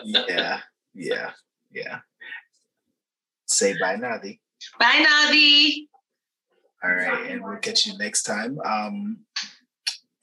yeah, 0.04 0.60
yeah, 0.94 1.32
yeah. 1.72 2.00
Say 3.46 3.78
bye, 3.80 3.96
Nadi. 3.96 4.40
Bye, 4.80 5.06
Nadi. 5.08 5.88
All 6.84 6.94
right, 6.94 7.30
and 7.30 7.44
we'll 7.44 7.58
catch 7.58 7.86
you 7.86 7.98
next 7.98 8.24
time. 8.24 8.60
Um, 8.66 9.20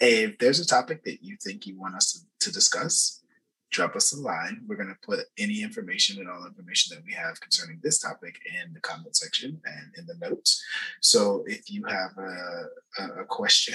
if 0.00 0.38
there's 0.38 0.60
a 0.60 0.66
topic 0.66 1.04
that 1.04 1.22
you 1.22 1.36
think 1.42 1.66
you 1.66 1.78
want 1.78 1.94
us 1.94 2.12
to, 2.12 2.18
to 2.40 2.52
discuss, 2.52 3.22
drop 3.70 3.96
us 3.96 4.12
a 4.12 4.20
line. 4.20 4.62
We're 4.66 4.76
going 4.76 4.88
to 4.88 5.06
put 5.06 5.20
any 5.38 5.62
information 5.62 6.18
and 6.18 6.28
all 6.28 6.46
information 6.46 6.96
that 6.96 7.04
we 7.04 7.12
have 7.14 7.40
concerning 7.40 7.80
this 7.82 7.98
topic 7.98 8.40
in 8.46 8.72
the 8.72 8.80
comment 8.80 9.16
section 9.16 9.60
and 9.64 9.92
in 9.96 10.06
the 10.06 10.26
notes. 10.26 10.62
So 11.00 11.44
if 11.46 11.70
you 11.70 11.84
have 11.84 12.12
a, 12.18 13.20
a 13.20 13.24
question 13.24 13.74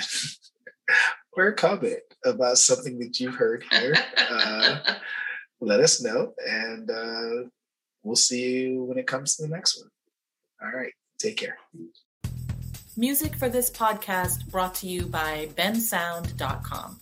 or 1.34 1.47
a 1.47 1.54
comment 1.54 1.99
about 2.26 2.58
something 2.58 2.99
that 2.99 3.19
you've 3.19 3.36
heard 3.36 3.63
here, 3.71 3.95
uh, 4.30 4.80
let 5.62 5.80
us 5.80 6.02
know 6.02 6.34
and 6.45 6.89
uh, 6.89 7.47
we'll 8.04 8.15
see 8.15 8.62
you 8.62 8.84
when 8.84 8.97
it 8.97 9.08
comes 9.08 9.36
to 9.36 9.43
the 9.43 9.49
next 9.49 9.80
one. 9.80 9.89
All 10.62 10.78
right. 10.78 10.93
Take 11.19 11.38
care. 11.38 11.58
Music 12.95 13.36
for 13.36 13.49
this 13.49 13.69
podcast 13.69 14.47
brought 14.49 14.76
to 14.76 14.88
you 14.88 15.06
by 15.06 15.49
bensound.com. 15.56 16.99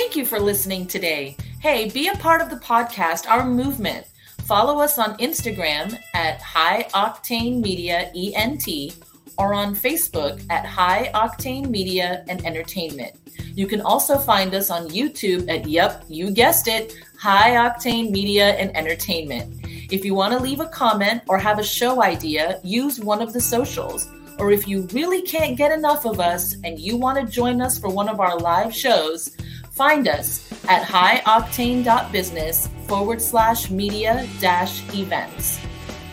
Thank 0.00 0.14
you 0.14 0.24
for 0.24 0.38
listening 0.38 0.86
today. 0.86 1.36
Hey, 1.58 1.90
be 1.90 2.06
a 2.06 2.14
part 2.14 2.40
of 2.40 2.50
the 2.50 2.64
podcast, 2.64 3.28
our 3.28 3.44
movement. 3.44 4.06
Follow 4.44 4.78
us 4.78 4.96
on 4.96 5.18
Instagram 5.18 5.98
at 6.14 6.40
High 6.40 6.84
Octane 6.94 7.60
Media 7.60 8.08
ENT 8.14 8.96
or 9.38 9.54
on 9.54 9.74
Facebook 9.74 10.40
at 10.50 10.64
High 10.64 11.10
Octane 11.14 11.68
Media 11.68 12.24
and 12.28 12.46
Entertainment. 12.46 13.16
You 13.56 13.66
can 13.66 13.80
also 13.80 14.18
find 14.18 14.54
us 14.54 14.70
on 14.70 14.88
YouTube 14.88 15.50
at, 15.50 15.68
yep, 15.68 16.04
you 16.08 16.30
guessed 16.30 16.68
it, 16.68 16.94
High 17.18 17.56
Octane 17.56 18.12
Media 18.12 18.50
and 18.50 18.74
Entertainment. 18.76 19.52
If 19.90 20.04
you 20.04 20.14
want 20.14 20.32
to 20.32 20.40
leave 20.40 20.60
a 20.60 20.66
comment 20.66 21.22
or 21.26 21.38
have 21.38 21.58
a 21.58 21.64
show 21.64 22.04
idea, 22.04 22.60
use 22.62 23.00
one 23.00 23.20
of 23.20 23.32
the 23.32 23.40
socials. 23.40 24.08
Or 24.38 24.52
if 24.52 24.68
you 24.68 24.86
really 24.92 25.22
can't 25.22 25.58
get 25.58 25.76
enough 25.76 26.06
of 26.06 26.20
us 26.20 26.54
and 26.62 26.78
you 26.78 26.96
want 26.96 27.18
to 27.18 27.32
join 27.32 27.60
us 27.60 27.80
for 27.80 27.88
one 27.88 28.08
of 28.08 28.20
our 28.20 28.38
live 28.38 28.72
shows, 28.72 29.36
find 29.78 30.08
us 30.08 30.44
at 30.68 30.82
highoctane.business 30.82 32.68
forward 32.88 33.22
slash 33.22 33.70
media 33.70 34.26
dash 34.40 34.82
events. 34.92 35.60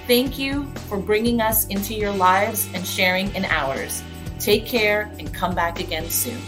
Thank 0.06 0.38
you 0.38 0.68
for 0.88 1.00
bringing 1.00 1.42
us 1.42 1.66
into 1.68 1.96
your 1.96 2.12
lives 2.12 2.70
and 2.76 2.86
sharing 2.86 3.34
in 3.34 3.44
ours. 3.46 4.04
Take 4.40 4.68
care 4.68 5.12
and 5.18 5.34
come 5.34 5.56
back 5.56 5.80
again 5.80 6.08
soon. 6.12 6.40